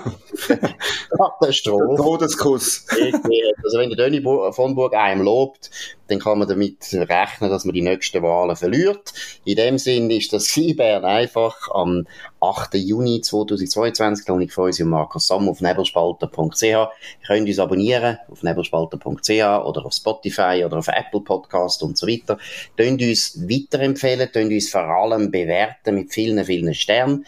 Katastrophe. 1.18 1.96
Todeskuss. 1.96 2.86
also 2.90 3.78
wenn 3.78 3.90
der 3.90 4.10
Döni 4.10 4.22
von 4.22 4.76
Burg 4.76 4.96
einem 4.96 5.22
lobt, 5.22 5.70
dann 6.08 6.20
kann 6.20 6.40
man 6.40 6.48
damit 6.48 6.94
rechnen, 6.94 7.50
dass 7.50 7.66
man 7.66 7.74
die 7.74 7.82
nächsten 7.82 8.22
Wahlen 8.22 8.56
verliert. 8.56 9.14
In 9.46 9.56
dem 9.56 9.78
Sinn 9.78 10.10
ist 10.10 10.34
das 10.34 10.54
Bern 10.76 11.06
einfach 11.06 11.70
am 11.74 12.06
8. 12.42 12.74
Juni 12.76 13.22
2022, 13.22 14.26
glaube 14.26 14.44
ich, 14.44 14.52
von 14.52 14.66
uns 14.66 14.80
und 14.80 14.90
Markus 14.90 15.28
Somm 15.28 15.48
auf 15.48 15.62
nebelspalter.ch. 15.62 16.64
Ihr 16.64 16.90
könnt 17.26 17.48
uns 17.48 17.60
abonnieren 17.60 18.18
auf 18.30 18.44
nebelspalter.ch 18.44 19.30
oder 19.30 19.86
auf 19.86 19.94
Spotify 19.94 20.64
oder 20.66 20.78
auf 20.78 20.88
Apple 20.90 21.22
Podcast 21.22 21.84
und 21.84 21.98
so 21.98 22.08
weiter. 22.08 22.38
Könnt 22.76 23.02
uns 23.02 23.40
weiterempfehlen, 23.48 24.32
könnt 24.32 24.52
uns 24.52 24.70
vor 24.70 24.82
allem 24.82 25.32
bewerten 25.32 25.96
mit 25.96 26.14
vielen, 26.14 26.44
vielen 26.44 26.74
Sternen. 26.74 27.26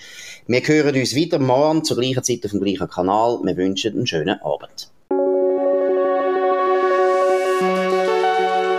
Wir 0.48 0.62
hören 0.62 0.96
uns 0.96 1.16
wieder 1.16 1.40
morgen 1.40 1.84
zur 1.84 1.98
gleichen 1.98 2.24
Zeit 2.24 2.46
auf 2.46 2.52
dem 2.52 2.62
gleichen 2.62 2.90
Kanal. 2.90 3.40
Wir 3.44 3.56
wünschen 3.58 3.94
einen 3.94 4.08
schönen 4.08 4.42
Abend. 4.42 4.95